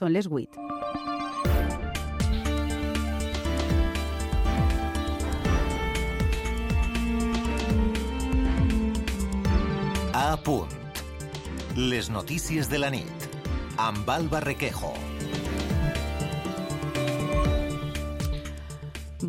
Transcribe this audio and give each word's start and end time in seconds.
Són 0.00 0.14
les 0.14 0.24
8. 0.32 0.56
A 10.16 10.38
punt. 10.46 10.72
Les 11.76 12.08
notícies 12.08 12.72
de 12.72 12.80
la 12.80 12.88
nit. 12.96 13.28
Amb 13.76 14.08
Alba 14.16 14.40
Requejo. 14.40 14.96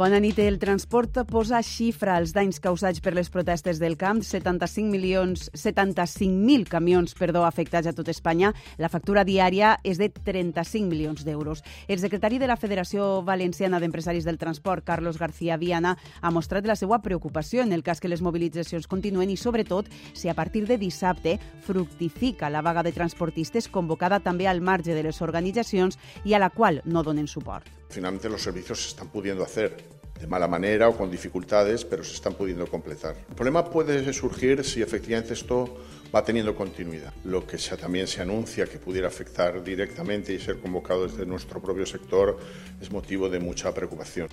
Bona 0.02 0.18
nit. 0.18 0.40
El 0.42 0.56
transport 0.58 1.20
posa 1.30 1.60
xifra 1.62 2.16
als 2.18 2.32
danys 2.34 2.58
causats 2.58 2.98
per 3.06 3.12
les 3.14 3.28
protestes 3.30 3.78
del 3.78 4.00
camp. 4.02 4.24
75 4.26 4.90
milions, 4.90 5.44
75.000 5.54 6.64
camions 6.72 7.14
perdó, 7.14 7.44
afectats 7.46 7.86
a 7.86 7.94
tot 7.94 8.08
Espanya. 8.10 8.50
La 8.82 8.90
factura 8.90 9.22
diària 9.22 9.76
és 9.86 10.00
de 10.02 10.08
35 10.10 10.90
milions 10.90 11.22
d'euros. 11.22 11.62
El 11.88 12.02
secretari 12.02 12.40
de 12.42 12.50
la 12.50 12.58
Federació 12.58 13.22
Valenciana 13.28 13.78
d'Empresaris 13.78 14.26
del 14.26 14.40
Transport, 14.42 14.88
Carlos 14.88 15.20
García 15.22 15.60
Viana, 15.62 15.92
ha 16.20 16.32
mostrat 16.34 16.66
la 16.66 16.76
seva 16.80 16.98
preocupació 17.06 17.62
en 17.62 17.72
el 17.72 17.84
cas 17.84 18.02
que 18.02 18.10
les 18.10 18.24
mobilitzacions 18.26 18.90
continuen 18.90 19.30
i, 19.30 19.38
sobretot, 19.38 19.92
si 20.18 20.34
a 20.34 20.34
partir 20.34 20.66
de 20.66 20.80
dissabte 20.82 21.36
fructifica 21.68 22.50
la 22.50 22.66
vaga 22.66 22.82
de 22.82 22.96
transportistes 22.98 23.70
convocada 23.70 24.18
també 24.20 24.50
al 24.50 24.66
marge 24.66 24.98
de 24.98 25.06
les 25.06 25.22
organitzacions 25.22 26.02
i 26.26 26.34
a 26.34 26.42
la 26.42 26.50
qual 26.50 26.82
no 26.86 27.06
donen 27.06 27.30
suport. 27.30 27.81
Finalmente 27.92 28.30
los 28.30 28.42
servicios 28.42 28.82
se 28.82 28.88
están 28.90 29.10
pudiendo 29.10 29.44
hacer 29.44 29.78
de 30.20 30.28
mala 30.28 30.48
manera 30.48 30.88
o 30.88 30.96
con 30.96 31.12
dificultades, 31.12 31.84
pero 31.84 32.04
se 32.04 32.14
están 32.14 32.36
pudiendo 32.36 32.66
completar. 32.68 33.16
El 33.30 33.36
problema 33.36 33.70
puede 33.70 34.14
surgir 34.14 34.64
si 34.64 34.82
efectivamente 34.82 35.34
esto 35.34 35.78
va 36.14 36.24
teniendo 36.24 36.56
continuidad. 36.56 37.14
Lo 37.24 37.46
que 37.46 37.58
también 37.58 38.08
se 38.08 38.22
anuncia 38.22 38.66
que 38.66 38.78
pudiera 38.78 39.08
afectar 39.08 39.64
directamente 39.64 40.32
y 40.34 40.40
ser 40.40 40.60
convocado 40.60 41.08
desde 41.08 41.26
nuestro 41.26 41.62
propio 41.62 41.86
sector 41.86 42.38
es 42.80 42.92
motivo 42.92 43.30
de 43.30 43.40
mucha 43.40 43.74
preocupación. 43.74 44.30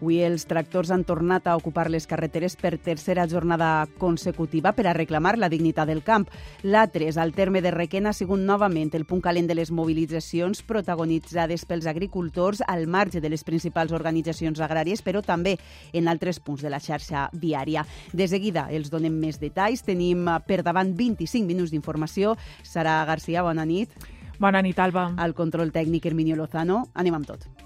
Avui 0.00 0.18
els 0.20 0.44
tractors 0.44 0.90
han 0.92 1.04
tornat 1.06 1.46
a 1.46 1.54
ocupar 1.56 1.86
les 1.88 2.04
carreteres 2.06 2.56
per 2.60 2.74
tercera 2.76 3.24
jornada 3.30 3.86
consecutiva 3.98 4.74
per 4.76 4.86
a 4.86 4.92
reclamar 4.92 5.38
la 5.38 5.48
dignitat 5.48 5.88
del 5.88 6.02
camp. 6.04 6.26
L'A3, 6.62 7.16
al 7.16 7.32
terme 7.32 7.62
de 7.64 7.70
Requena, 7.72 8.10
ha 8.10 8.16
sigut 8.16 8.40
novament 8.40 8.92
el 8.92 9.06
punt 9.08 9.22
calent 9.24 9.48
de 9.48 9.56
les 9.56 9.70
mobilitzacions 9.72 10.60
protagonitzades 10.66 11.64
pels 11.64 11.86
agricultors 11.86 12.60
al 12.66 12.86
marge 12.86 13.22
de 13.24 13.32
les 13.32 13.44
principals 13.44 13.96
organitzacions 13.96 14.60
agràries, 14.60 15.00
però 15.00 15.22
també 15.24 15.56
en 15.92 16.08
altres 16.08 16.40
punts 16.40 16.60
de 16.60 16.68
la 16.68 16.82
xarxa 16.84 17.30
viària. 17.32 17.86
De 18.12 18.28
seguida 18.28 18.68
els 18.70 18.90
donem 18.92 19.14
més 19.14 19.40
detalls. 19.40 19.86
Tenim 19.88 20.28
per 20.46 20.62
davant 20.62 20.92
25 20.92 21.46
minuts 21.48 21.72
d'informació. 21.72 22.36
Sara 22.62 23.00
Garcia, 23.08 23.42
bona 23.42 23.64
nit. 23.64 23.94
Bona 24.38 24.60
nit, 24.60 24.78
Alba. 24.78 25.14
Al 25.16 25.32
control 25.32 25.72
tècnic, 25.72 26.04
Herminio 26.04 26.36
Lozano. 26.36 26.88
Anem 26.92 27.22
amb 27.22 27.30
tot. 27.32 27.63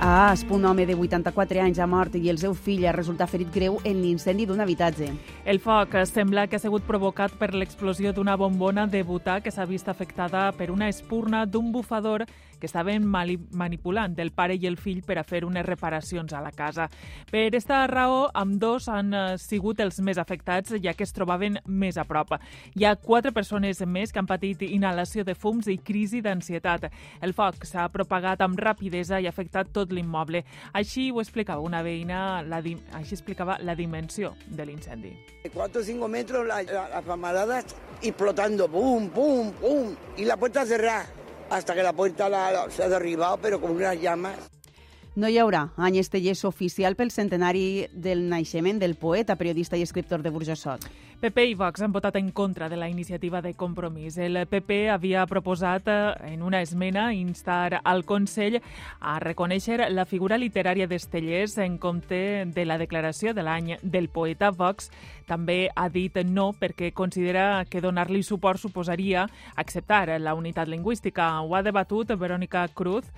A 0.00 0.30
Asp, 0.30 0.52
un 0.52 0.64
home 0.64 0.86
de 0.86 0.94
84 0.94 1.58
anys 1.58 1.80
ha 1.82 1.86
mort 1.90 2.14
i 2.14 2.28
el 2.30 2.36
seu 2.38 2.52
fill 2.54 2.84
ha 2.86 2.92
resultat 2.94 3.32
ferit 3.32 3.48
greu 3.50 3.80
en 3.82 3.98
l'incendi 3.98 4.44
d'un 4.46 4.62
habitatge. 4.62 5.08
El 5.44 5.58
foc 5.58 5.96
sembla 6.06 6.44
que 6.46 6.54
ha 6.54 6.62
sigut 6.62 6.86
provocat 6.86 7.34
per 7.34 7.48
l'explosió 7.50 8.12
d'una 8.14 8.36
bombona 8.38 8.86
de 8.86 9.02
butà 9.02 9.40
que 9.42 9.50
s'ha 9.50 9.66
vist 9.66 9.90
afectada 9.90 10.52
per 10.54 10.70
una 10.70 10.86
espurna 10.86 11.44
d'un 11.46 11.72
bufador 11.74 12.28
que 12.58 12.66
estaven 12.66 13.06
manipulant 13.06 14.16
el 14.18 14.32
pare 14.32 14.56
i 14.58 14.66
el 14.66 14.76
fill 14.76 15.02
per 15.06 15.18
a 15.18 15.24
fer 15.26 15.44
unes 15.46 15.66
reparacions 15.66 16.32
a 16.32 16.42
la 16.44 16.52
casa. 16.52 16.88
Per 17.30 17.46
aquesta 17.46 17.84
raó, 17.90 18.28
amb 18.34 18.58
dos 18.60 18.88
han 18.92 19.14
sigut 19.38 19.80
els 19.80 20.00
més 20.04 20.18
afectats, 20.18 20.74
ja 20.82 20.94
que 20.94 21.06
es 21.06 21.14
trobaven 21.14 21.58
més 21.66 21.98
a 21.98 22.04
prop. 22.08 22.36
Hi 22.74 22.84
ha 22.84 22.96
quatre 22.96 23.32
persones 23.32 23.80
més 23.86 24.12
que 24.12 24.22
han 24.22 24.28
patit 24.28 24.62
inhalació 24.66 25.24
de 25.24 25.36
fums 25.38 25.68
i 25.68 25.78
crisi 25.78 26.20
d'ansietat. 26.24 26.88
El 27.22 27.34
foc 27.36 27.64
s'ha 27.68 27.88
propagat 27.94 28.42
amb 28.44 28.58
rapidesa 28.58 29.20
i 29.20 29.26
ha 29.26 29.34
afectat 29.34 29.72
tot 29.72 29.92
l'immoble. 29.92 30.44
Així 30.72 31.10
ho 31.10 31.22
explicava 31.22 31.64
una 31.64 31.82
veïna, 31.82 32.42
la 32.42 32.62
així 32.98 33.14
explicava 33.14 33.58
la 33.62 33.74
dimensió 33.78 34.34
de 34.46 34.66
l'incendi. 34.66 35.14
4 35.48 35.80
o 35.80 35.84
5 35.84 36.08
metros 36.08 36.46
las 36.46 36.66
la, 36.66 37.02
la 37.16 37.64
y 38.02 38.08
explotando, 38.08 38.68
pum, 38.68 39.08
pum, 39.10 39.52
pum, 39.52 39.94
y 40.16 40.24
la 40.24 40.36
puerta 40.36 40.64
cerrada 40.64 41.06
hasta 41.50 41.74
que 41.74 41.82
la 41.82 41.92
puerta 41.92 42.28
la, 42.28 42.68
se 42.70 42.82
ha 42.82 42.88
derribado, 42.88 43.38
pero 43.38 43.60
con 43.60 43.72
unas 43.72 44.00
llamas. 44.00 44.36
No 45.18 45.26
hi 45.26 45.34
haurà 45.42 45.64
any 45.82 45.96
estellers 45.98 46.44
oficial 46.46 46.94
pel 46.94 47.08
centenari 47.10 47.88
del 47.90 48.20
naixement 48.30 48.76
del 48.78 48.92
poeta, 48.94 49.34
periodista 49.34 49.74
i 49.74 49.82
escriptor 49.82 50.22
de 50.22 50.30
Burjassot. 50.30 50.84
PP 51.18 51.46
i 51.50 51.56
Vox 51.58 51.82
han 51.82 51.90
votat 51.90 52.14
en 52.20 52.28
contra 52.30 52.68
de 52.70 52.76
la 52.78 52.86
iniciativa 52.86 53.40
de 53.42 53.50
compromís. 53.58 54.14
El 54.22 54.38
PP 54.46 54.76
havia 54.94 55.24
proposat 55.26 55.90
en 56.28 56.44
una 56.46 56.60
esmena 56.62 57.08
instar 57.16 57.80
al 57.82 58.04
Consell 58.06 58.60
a 59.00 59.16
reconèixer 59.18 59.88
la 59.90 60.04
figura 60.06 60.38
literària 60.38 60.86
d'Estellers 60.86 61.56
en 61.66 61.80
compte 61.82 62.46
de 62.54 62.64
la 62.64 62.78
declaració 62.78 63.34
de 63.34 63.42
l'any 63.42 63.74
del 63.82 64.06
poeta 64.14 64.52
Vox. 64.52 64.92
També 65.26 65.72
ha 65.74 65.88
dit 65.90 66.22
no 66.30 66.52
perquè 66.52 66.92
considera 66.94 67.64
que 67.66 67.82
donar-li 67.82 68.22
suport 68.22 68.62
suposaria 68.62 69.26
acceptar 69.56 70.20
la 70.20 70.38
unitat 70.38 70.70
lingüística. 70.70 71.32
Ho 71.42 71.56
ha 71.56 71.66
debatut 71.66 72.14
Verónica 72.14 72.68
Cruz, 72.68 73.10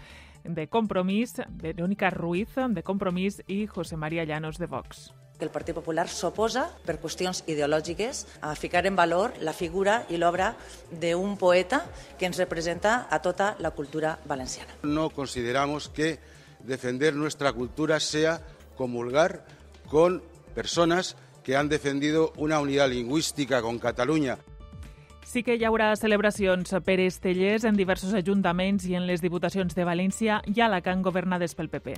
de 0.45 0.69
Compromís, 0.69 1.34
Verónica 1.51 2.11
Ruiz, 2.11 2.49
de 2.56 2.83
Compromís, 2.83 3.43
i 3.47 3.67
José 3.67 3.97
María 3.97 4.25
Llanos, 4.25 4.59
de 4.59 4.67
Vox 4.67 5.12
que 5.41 5.47
el 5.47 5.51
Partit 5.51 5.75
Popular 5.75 6.05
s'oposa 6.12 6.67
per 6.84 6.99
qüestions 7.01 7.41
ideològiques 7.49 8.27
a 8.45 8.53
ficar 8.55 8.84
en 8.87 8.95
valor 8.95 9.33
la 9.41 9.55
figura 9.56 10.05
i 10.12 10.21
l'obra 10.21 10.53
d'un 10.93 11.39
poeta 11.41 11.81
que 12.21 12.28
ens 12.28 12.39
representa 12.39 13.09
a 13.09 13.19
tota 13.25 13.55
la 13.59 13.73
cultura 13.73 14.19
valenciana. 14.28 14.77
No 14.84 15.09
consideramos 15.09 15.89
que 15.89 16.21
defender 16.61 17.17
nuestra 17.17 17.55
cultura 17.55 17.99
sea 18.01 18.43
comulgar 18.77 19.47
con 19.89 20.22
personas 20.55 21.17
que 21.43 21.57
han 21.57 21.69
defendido 21.69 22.33
una 22.37 22.61
unidad 22.61 22.91
lingüística 22.91 23.62
con 23.62 23.78
Cataluña. 23.78 24.39
Sí 25.30 25.44
que 25.46 25.54
hi 25.54 25.62
haurà 25.62 25.92
celebracions 25.94 26.72
per 26.82 26.96
Estellers 27.04 27.62
en 27.68 27.76
diversos 27.78 28.16
ajuntaments 28.18 28.82
i 28.91 28.96
en 28.98 29.04
les 29.06 29.20
diputacions 29.22 29.76
de 29.78 29.84
València 29.86 30.41
i 30.50 30.58
Alacant 30.58 31.04
governades 31.06 31.54
pel 31.54 31.68
PP. 31.70 31.92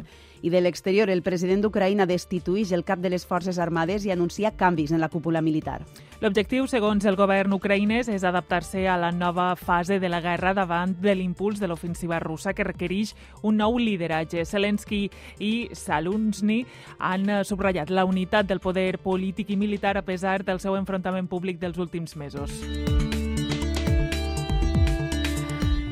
I 0.44 0.50
de 0.52 0.60
l'exterior, 0.60 1.08
el 1.08 1.22
president 1.24 1.64
d'Ucraïna 1.64 2.04
destituïx 2.04 2.74
el 2.76 2.84
cap 2.84 3.00
de 3.00 3.08
les 3.08 3.24
forces 3.24 3.56
armades 3.56 4.04
i 4.04 4.12
anuncia 4.12 4.50
canvis 4.52 4.92
en 4.92 5.00
la 5.00 5.08
cúpula 5.08 5.40
militar. 5.40 5.78
L'objectiu, 6.20 6.66
segons 6.68 7.08
el 7.08 7.16
govern 7.16 7.56
ucraïnès, 7.56 8.12
és 8.12 8.20
adaptar-se 8.28 8.84
a 8.84 8.98
la 9.00 9.14
nova 9.16 9.54
fase 9.56 9.96
de 9.96 10.12
la 10.12 10.20
guerra 10.20 10.52
davant 10.52 10.92
de 11.00 11.16
l'impuls 11.16 11.56
de 11.56 11.72
l'ofensiva 11.72 12.20
russa 12.20 12.52
que 12.52 12.68
requereix 12.68 13.14
un 13.40 13.56
nou 13.64 13.80
lideratge. 13.80 14.44
Zelensky 14.44 15.06
i 15.40 15.70
Salunsny 15.72 16.66
han 16.98 17.32
subratllat 17.48 17.88
la 17.88 18.04
unitat 18.04 18.52
del 18.52 18.60
poder 18.60 18.98
polític 19.00 19.56
i 19.56 19.56
militar 19.56 19.96
a 19.96 20.04
pesar 20.04 20.42
del 20.44 20.60
seu 20.60 20.76
enfrontament 20.76 21.32
públic 21.32 21.64
dels 21.64 21.80
últims 21.80 22.12
mesos. 22.12 22.60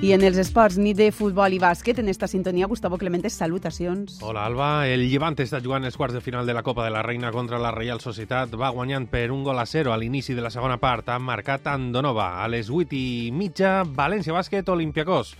I 0.00 0.14
en 0.16 0.22
els 0.24 0.38
esports, 0.40 0.78
nit 0.80 0.96
de 0.96 1.10
futbol 1.12 1.52
i 1.52 1.58
bàsquet, 1.60 1.98
en 2.00 2.08
esta 2.08 2.24
sintonia, 2.24 2.64
Gustavo 2.70 2.96
Clementes, 2.96 3.34
salutacions. 3.36 4.14
Hola, 4.24 4.46
Alba. 4.48 4.68
El 4.88 5.02
Llevant 5.10 5.36
està 5.44 5.60
jugant 5.60 5.84
els 5.84 5.98
quarts 6.00 6.16
de 6.16 6.22
final 6.24 6.48
de 6.48 6.54
la 6.56 6.62
Copa 6.64 6.86
de 6.86 6.94
la 6.94 7.02
Reina 7.04 7.28
contra 7.34 7.58
la 7.60 7.74
Reial 7.74 8.00
Societat. 8.00 8.56
Va 8.56 8.70
guanyant 8.72 9.10
per 9.12 9.26
un 9.28 9.44
gol 9.44 9.60
a 9.60 9.66
zero 9.68 9.92
a 9.92 9.98
l'inici 10.00 10.32
de 10.32 10.40
la 10.40 10.48
segona 10.48 10.78
part. 10.80 11.12
Ha 11.12 11.18
marcat 11.20 11.68
Andonova. 11.68 12.30
A 12.40 12.48
les 12.48 12.72
8 12.72 12.96
i 12.96 13.28
mitja, 13.28 13.82
València 13.84 14.32
Bàsquet, 14.32 14.72
Olimpiakos. 14.72 15.34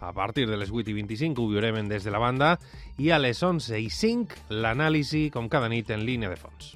A 0.00 0.14
partir 0.16 0.48
de 0.48 0.56
les 0.56 0.72
8 0.72 0.88
i 0.88 0.96
25 0.96 1.44
ho 1.44 1.52
viurem 1.52 1.84
des 1.84 2.08
de 2.08 2.10
la 2.10 2.22
banda 2.22 2.54
i 2.96 3.12
a 3.12 3.20
les 3.20 3.42
11 3.44 3.82
i 3.84 3.92
5 3.92 4.48
l'anàlisi, 4.48 5.26
com 5.28 5.52
cada 5.52 5.68
nit, 5.68 5.92
en 5.92 6.08
línia 6.08 6.32
de 6.32 6.40
fons. 6.40 6.72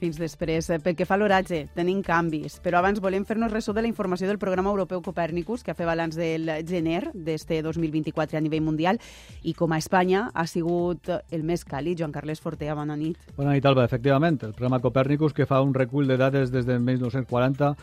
Fins 0.00 0.18
després. 0.18 0.68
Pel 0.82 0.96
que 0.98 1.06
fa 1.06 1.16
a 1.16 1.20
l'oratge, 1.20 1.64
tenim 1.76 2.02
canvis, 2.04 2.58
però 2.64 2.80
abans 2.80 3.00
volem 3.02 3.24
fer-nos 3.24 3.52
ressò 3.52 3.72
de 3.72 3.84
la 3.84 3.90
informació 3.90 4.28
del 4.28 4.40
programa 4.42 4.72
europeu 4.72 5.02
Copèrnicus, 5.02 5.62
que 5.62 5.72
ha 5.72 5.78
fet 5.78 5.88
balanç 5.88 6.18
del 6.18 6.50
gener 6.68 7.10
d'este 7.14 7.60
2024 7.62 8.38
a 8.38 8.42
nivell 8.44 8.64
mundial, 8.66 9.00
i 9.42 9.54
com 9.54 9.72
a 9.72 9.78
Espanya 9.78 10.28
ha 10.34 10.46
sigut 10.50 11.10
el 11.30 11.44
més 11.46 11.64
càlid. 11.64 11.98
Joan 12.00 12.12
Carles 12.12 12.42
Fortea, 12.42 12.74
bona 12.74 12.96
nit. 12.98 13.18
Bona 13.36 13.54
nit, 13.54 13.66
Alba. 13.66 13.84
Efectivament, 13.84 14.40
el 14.42 14.54
programa 14.54 14.82
Copèrnicus, 14.82 15.34
que 15.34 15.46
fa 15.46 15.62
un 15.62 15.74
recull 15.74 16.10
de 16.10 16.18
dades 16.20 16.50
des 16.50 16.66
de 16.66 16.78
1940, 16.78 17.74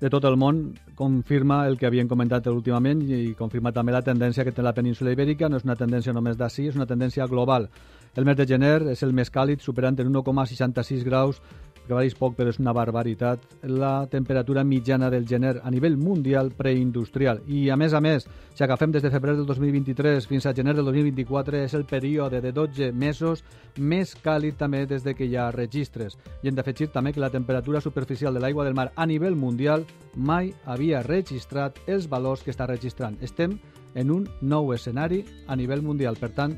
de 0.00 0.10
tot 0.12 0.24
el 0.28 0.36
món 0.36 0.74
confirma 0.94 1.62
el 1.66 1.78
que 1.80 1.86
havien 1.88 2.08
comentat 2.08 2.46
últimament 2.52 3.00
i 3.08 3.32
confirma 3.38 3.72
també 3.72 3.94
la 3.94 4.04
tendència 4.04 4.44
que 4.44 4.52
té 4.52 4.64
la 4.64 4.74
península 4.76 5.14
ibèrica. 5.16 5.48
No 5.48 5.56
és 5.56 5.64
una 5.64 5.76
tendència 5.76 6.12
només 6.12 6.36
d'ací, 6.36 6.66
és 6.68 6.76
una 6.76 6.88
tendència 6.88 7.26
global. 7.26 7.70
El 8.16 8.24
mes 8.24 8.36
de 8.36 8.46
gener 8.48 8.80
és 8.92 9.02
el 9.04 9.12
més 9.16 9.32
càlid, 9.32 9.60
superant 9.60 9.96
en 10.00 10.12
1,66 10.12 11.04
graus 11.04 11.40
que 11.86 11.94
valís 11.94 12.16
poc 12.18 12.34
però 12.36 12.50
és 12.50 12.58
una 12.58 12.74
barbaritat, 12.74 13.42
la 13.70 14.06
temperatura 14.10 14.64
mitjana 14.66 15.08
del 15.10 15.26
gener 15.26 15.56
a 15.62 15.70
nivell 15.70 15.96
mundial 15.96 16.50
preindustrial. 16.56 17.42
I 17.46 17.70
a 17.70 17.76
més 17.78 17.94
a 17.94 18.00
més, 18.02 18.26
si 18.54 18.64
agafem 18.64 18.92
des 18.92 19.04
de 19.04 19.12
febrer 19.12 19.36
del 19.36 19.46
2023 19.46 20.26
fins 20.26 20.46
a 20.46 20.54
gener 20.54 20.74
del 20.74 20.88
2024, 20.90 21.62
és 21.62 21.74
el 21.78 21.86
període 21.86 22.40
de 22.42 22.52
12 22.52 22.90
mesos 22.92 23.44
més 23.78 24.16
càlid 24.22 24.58
també 24.58 24.84
des 24.86 25.04
de 25.04 25.14
que 25.14 25.26
hi 25.26 25.36
ha 25.36 25.52
registres. 25.54 26.18
I 26.42 26.50
hem 26.50 26.58
d'afegir 26.58 26.90
també 26.90 27.12
que 27.12 27.22
la 27.22 27.30
temperatura 27.30 27.80
superficial 27.80 28.34
de 28.34 28.42
l'aigua 28.42 28.64
del 28.66 28.74
mar 28.74 28.90
a 28.96 29.06
nivell 29.06 29.36
mundial 29.36 29.85
mai 30.16 30.52
havia 30.64 31.02
registrat 31.04 31.78
els 31.86 32.08
valors 32.08 32.42
que 32.42 32.50
està 32.50 32.66
registrant. 32.66 33.18
Estem 33.20 33.58
en 33.94 34.10
un 34.10 34.26
nou 34.40 34.72
escenari 34.74 35.22
a 35.46 35.56
nivell 35.56 35.82
mundial. 35.82 36.16
Per 36.20 36.30
tant, 36.36 36.56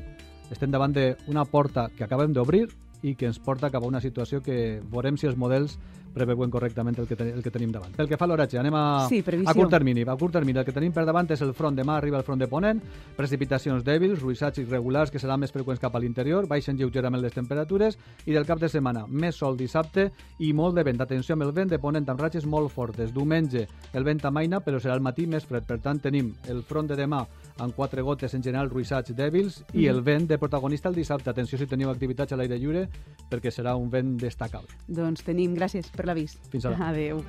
estem 0.51 0.71
davant 0.71 0.93
d'una 0.95 1.45
porta 1.45 1.89
que 1.95 2.03
acabem 2.03 2.33
d'obrir 2.33 2.67
i 3.03 3.15
que 3.15 3.29
ens 3.29 3.39
porta 3.39 3.69
cap 3.71 3.83
a 3.83 3.87
una 3.87 4.01
situació 4.01 4.41
que 4.43 4.81
veurem 4.91 5.17
si 5.17 5.27
els 5.27 5.37
models 5.39 5.77
preveuen 6.13 6.51
correctament 6.51 6.97
el 6.99 7.07
que, 7.07 7.15
ten 7.15 7.31
el 7.33 7.43
que 7.43 7.51
tenim 7.53 7.71
davant. 7.73 7.93
Pel 7.97 8.09
que 8.09 8.17
fa 8.19 8.27
a 8.27 8.31
l'oratge, 8.31 8.59
anem 8.59 8.75
a, 8.75 8.83
sí, 9.09 9.21
a 9.21 9.53
curt 9.53 9.71
termini. 9.71 10.05
A 10.07 10.15
curt 10.19 10.33
termini, 10.39 10.59
el 10.59 10.67
que 10.67 10.75
tenim 10.75 10.93
per 10.95 11.05
davant 11.07 11.29
és 11.31 11.41
el 11.45 11.53
front. 11.57 11.77
Demà 11.77 11.97
arriba 11.97 12.19
el 12.19 12.25
front 12.27 12.41
de 12.41 12.49
Ponent, 12.49 12.81
precipitacions 13.17 13.83
dèbils, 13.85 14.21
ruissats 14.21 14.61
irregulars 14.61 15.11
que 15.11 15.21
seran 15.21 15.39
més 15.39 15.53
freqüents 15.53 15.81
cap 15.81 15.95
a 15.95 16.01
l'interior, 16.01 16.47
baixen 16.49 16.77
lleugerament 16.77 17.21
les 17.21 17.35
temperatures 17.35 17.97
i 18.25 18.33
del 18.35 18.47
cap 18.49 18.59
de 18.59 18.69
setmana 18.69 19.05
més 19.07 19.37
sol 19.39 19.57
dissabte 19.57 20.09
i 20.39 20.53
molt 20.53 20.75
de 20.75 20.85
vent. 20.87 21.01
Atenció 21.01 21.37
amb 21.37 21.47
el 21.47 21.53
vent 21.55 21.73
de 21.73 21.79
Ponent 21.79 22.09
amb 22.09 22.21
ratxes 22.21 22.47
molt 22.49 22.73
fortes. 22.73 23.13
Diumenge 23.13 23.67
el 23.93 24.07
vent 24.07 24.23
amaina, 24.25 24.59
però 24.65 24.79
serà 24.81 24.97
el 24.97 25.05
matí 25.05 25.27
més 25.27 25.45
fred. 25.45 25.67
Per 25.69 25.79
tant, 25.83 26.01
tenim 26.01 26.33
el 26.49 26.63
front 26.63 26.89
de 26.89 26.97
demà 26.99 27.23
amb 27.59 27.75
quatre 27.75 28.01
gotes 28.01 28.33
en 28.33 28.43
general 28.43 28.69
ruissats 28.71 29.13
dèbils 29.15 29.61
i 29.75 29.87
el 29.91 30.01
vent 30.01 30.27
de 30.29 30.37
protagonista 30.39 30.89
el 30.89 30.95
dissabte. 30.95 31.29
Atenció 31.29 31.59
si 31.59 31.67
teniu 31.67 31.91
activitats 31.91 32.33
a 32.33 32.39
l'aire 32.39 32.57
lliure 32.59 32.85
perquè 33.29 33.51
serà 33.53 33.75
un 33.77 33.89
vent 33.91 34.15
destacable. 34.19 34.71
Doncs 34.87 35.25
tenim, 35.27 35.53
gràcies 35.57 35.91
per 35.99 36.07
l'avís. 36.07 36.37
Fins 36.53 36.69
ara. 36.69 36.79
Adéu. 36.89 37.19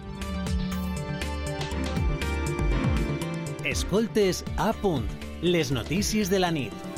Escoltes 3.67 4.45
a 4.59 4.73
punt. 4.83 5.07
Les 5.43 5.71
notícies 5.75 6.31
de 6.31 6.39
la 6.43 6.51
nit. 6.55 6.91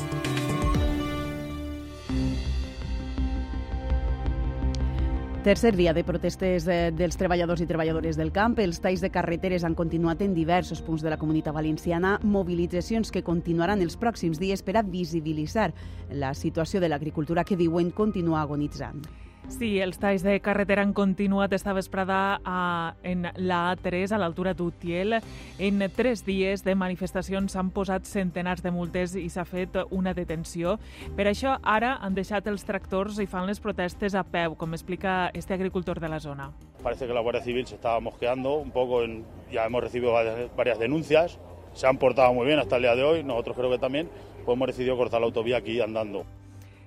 Tercer 5.43 5.73
dia 5.75 5.91
de 5.91 6.05
protestes 6.07 6.63
eh, 6.71 6.91
dels 6.95 7.17
treballadors 7.19 7.59
i 7.59 7.65
treballadores 7.67 8.15
del 8.15 8.29
camp. 8.31 8.55
Els 8.63 8.79
talls 8.79 9.01
de 9.03 9.09
carreteres 9.11 9.65
han 9.67 9.75
continuat 9.75 10.21
en 10.23 10.31
diversos 10.31 10.79
punts 10.81 11.03
de 11.03 11.11
la 11.11 11.17
comunitat 11.19 11.51
valenciana, 11.51 12.13
mobilitzacions 12.23 13.11
que 13.11 13.25
continuaran 13.27 13.83
els 13.83 13.99
pròxims 13.99 14.39
dies 14.39 14.63
per 14.63 14.77
a 14.79 14.85
visibilitzar 14.87 15.73
la 16.15 16.31
situació 16.31 16.79
de 16.79 16.87
l'agricultura 16.87 17.43
que 17.43 17.59
diuen 17.59 17.91
continua 17.91 18.39
agonitzant. 18.39 19.03
Sí, 19.49 19.77
els 19.83 19.99
talls 20.01 20.23
de 20.23 20.39
carretera 20.41 20.81
han 20.81 20.93
continuat 20.95 21.53
esta 21.53 21.73
vesprada 21.75 22.39
a, 22.43 22.95
en 23.03 23.27
la 23.35 23.59
A3 23.75 24.13
a 24.15 24.17
l'altura 24.17 24.53
d'Utiel. 24.57 25.19
En 25.59 25.83
tres 25.95 26.23
dies 26.25 26.63
de 26.65 26.75
manifestacions 26.75 27.53
s'han 27.53 27.69
posat 27.75 28.07
centenars 28.09 28.63
de 28.63 28.71
multes 28.71 29.15
i 29.19 29.27
s'ha 29.29 29.45
fet 29.45 29.77
una 29.91 30.15
detenció. 30.17 30.77
Per 31.17 31.27
això 31.29 31.57
ara 31.61 31.97
han 32.01 32.15
deixat 32.15 32.47
els 32.49 32.65
tractors 32.65 33.19
i 33.19 33.27
fan 33.29 33.45
les 33.47 33.61
protestes 33.61 34.15
a 34.15 34.23
peu, 34.23 34.55
com 34.55 34.73
explica 34.73 35.29
este 35.33 35.53
agricultor 35.53 35.99
de 35.99 36.09
la 36.09 36.19
zona. 36.19 36.51
Parece 36.81 37.07
que 37.07 37.13
la 37.13 37.21
Guardia 37.21 37.43
Civil 37.43 37.67
se 37.67 37.75
estaba 37.75 37.99
mosqueando 37.99 38.55
un 38.55 38.71
poco, 38.71 39.03
en, 39.03 39.23
ya 39.51 39.65
hemos 39.65 39.83
recibido 39.83 40.13
varias 40.57 40.79
denuncias, 40.79 41.39
se 41.73 41.87
han 41.87 41.97
portado 41.97 42.33
muy 42.33 42.47
bien 42.47 42.59
hasta 42.59 42.77
el 42.77 42.83
día 42.83 42.95
de 42.95 43.03
hoy, 43.03 43.23
nosotros 43.23 43.55
creo 43.55 43.69
que 43.69 43.79
también, 43.79 44.09
pues 44.45 44.55
hemos 44.55 44.67
decidido 44.67 44.97
cortar 44.97 45.21
la 45.21 45.27
autovía 45.27 45.57
aquí 45.57 45.79
andando. 45.79 46.25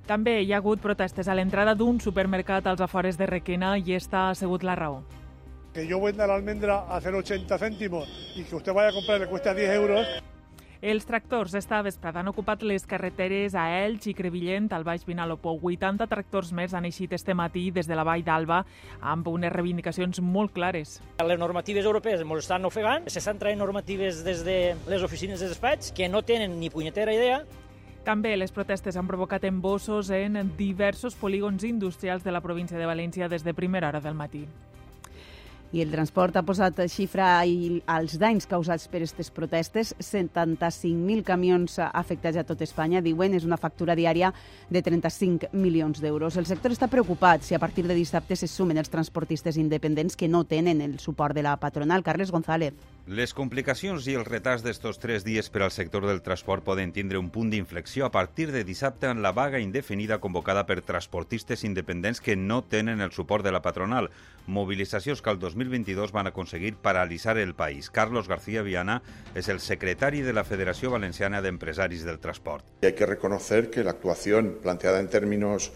També 0.06 0.36
hi 0.44 0.52
ha 0.54 0.60
hagut 0.60 0.78
protestes 0.78 1.26
a 1.26 1.34
l'entrada 1.34 1.72
d'un 1.74 1.96
supermercat 1.98 2.68
als 2.70 2.82
afores 2.84 3.16
de 3.18 3.26
Requena 3.26 3.72
i 3.74 3.96
esta 3.96 4.28
ha 4.28 4.36
sigut 4.38 4.62
la 4.62 4.76
raó. 4.78 5.00
Que 5.74 5.82
yo 5.88 5.98
venda 6.00 6.28
la 6.30 6.36
almendra 6.38 6.84
a 6.86 7.00
0,80 7.00 7.58
céntimos 7.58 8.06
y 8.36 8.44
que 8.44 8.54
usted 8.54 8.72
vaya 8.72 8.90
a 8.90 8.92
comprar 8.92 9.18
le 9.18 9.26
cuesta 9.26 9.52
10 9.52 9.70
euros. 9.74 10.06
Els 10.80 11.06
tractors 11.06 11.54
esta 11.58 11.82
vesprada 11.82 12.20
han 12.20 12.30
ocupat 12.30 12.62
les 12.62 12.86
carreteres 12.86 13.56
a 13.56 13.64
Elx 13.82 14.06
i 14.06 14.14
Crevillent, 14.14 14.68
al 14.70 14.84
Baix 14.84 15.02
Vinalopó. 15.08 15.56
80 15.58 16.06
tractors 16.06 16.52
més 16.52 16.74
han 16.74 16.86
eixit 16.86 17.12
este 17.16 17.34
matí 17.34 17.72
des 17.72 17.88
de 17.90 17.98
la 17.98 18.04
Vall 18.06 18.22
d'Alba 18.22 18.62
amb 19.00 19.26
unes 19.26 19.50
reivindicacions 19.50 20.22
molt 20.22 20.54
clares. 20.54 21.00
Les 21.18 21.38
normatives 21.40 21.84
europees 21.84 22.22
ens 22.22 22.44
estan 22.44 22.64
ofegant, 22.64 23.10
s'estan 23.10 23.42
traient 23.42 23.58
normatives 23.58 24.22
des 24.22 24.46
de 24.46 24.76
les 24.86 25.02
oficines 25.02 25.40
de 25.40 25.50
despatx 25.50 25.90
que 25.90 26.08
no 26.08 26.22
tenen 26.22 26.60
ni 26.60 26.70
punyetera 26.70 27.12
idea 27.12 27.42
també 28.06 28.36
les 28.38 28.54
protestes 28.54 28.96
han 28.96 29.08
provocat 29.10 29.44
embossos 29.48 30.12
en 30.14 30.38
diversos 30.56 31.18
polígons 31.18 31.64
industrials 31.66 32.22
de 32.22 32.30
la 32.30 32.40
província 32.40 32.78
de 32.78 32.86
València 32.86 33.28
des 33.28 33.42
de 33.42 33.54
primera 33.54 33.90
hora 33.90 34.00
del 34.00 34.14
matí. 34.14 34.46
I 35.74 35.82
el 35.82 35.90
transport 35.90 36.36
ha 36.38 36.44
posat 36.46 36.78
xifra 36.86 37.40
als 37.42 38.14
danys 38.22 38.46
causats 38.46 38.86
per 38.86 39.00
aquestes 39.02 39.32
protestes. 39.34 39.90
75.000 39.98 41.24
camions 41.26 41.80
afectats 41.82 42.38
a 42.38 42.46
tot 42.46 42.62
Espanya, 42.62 43.02
diuen, 43.02 43.34
és 43.34 43.44
una 43.44 43.58
factura 43.58 43.98
diària 43.98 44.30
de 44.70 44.82
35 44.86 45.50
milions 45.52 45.98
d'euros. 46.00 46.38
El 46.38 46.46
sector 46.46 46.70
està 46.70 46.86
preocupat 46.86 47.42
si 47.42 47.58
a 47.58 47.60
partir 47.60 47.88
de 47.90 47.98
dissabte 47.98 48.38
se 48.38 48.46
sumen 48.46 48.78
els 48.78 48.92
transportistes 48.92 49.58
independents 49.58 50.14
que 50.16 50.30
no 50.30 50.44
tenen 50.44 50.80
el 50.80 51.00
suport 51.00 51.34
de 51.34 51.42
la 51.42 51.58
patronal. 51.58 52.06
Carles 52.06 52.30
González. 52.30 52.95
Les 53.06 53.30
complicacions 53.30 54.02
i 54.10 54.16
els 54.18 54.26
retards 54.26 54.64
d'estos 54.66 54.96
tres 54.98 55.22
dies 55.22 55.46
per 55.54 55.60
al 55.62 55.70
sector 55.70 56.02
del 56.08 56.24
transport 56.26 56.64
poden 56.66 56.90
tindre 56.90 57.20
un 57.20 57.28
punt 57.30 57.52
d'inflexió 57.52 58.02
a 58.02 58.10
partir 58.10 58.50
de 58.50 58.64
dissabte 58.66 59.06
en 59.06 59.20
la 59.22 59.30
vaga 59.30 59.60
indefinida 59.62 60.18
convocada 60.18 60.64
per 60.66 60.80
transportistes 60.82 61.62
independents 61.62 62.20
que 62.20 62.34
no 62.34 62.64
tenen 62.64 63.00
el 63.00 63.12
suport 63.12 63.46
de 63.46 63.52
la 63.54 63.62
patronal. 63.62 64.10
Mobilitzacions 64.48 65.22
que 65.22 65.30
el 65.30 65.38
2022 65.38 66.10
van 66.10 66.26
aconseguir 66.26 66.74
paralitzar 66.82 67.38
el 67.38 67.54
país. 67.54 67.90
Carlos 67.90 68.26
García 68.26 68.66
Viana 68.66 68.98
és 69.38 69.46
el 69.54 69.62
secretari 69.62 70.24
de 70.26 70.34
la 70.34 70.42
Federació 70.42 70.90
Valenciana 70.90 71.38
d'Empresaris 71.46 72.02
del 72.02 72.18
Transport. 72.18 72.66
Hay 72.82 72.98
que 72.98 73.06
reconocer 73.06 73.70
que 73.70 73.84
la 73.84 73.92
actuación 73.94 74.58
planteada 74.64 74.98
en 74.98 75.06
términos 75.06 75.70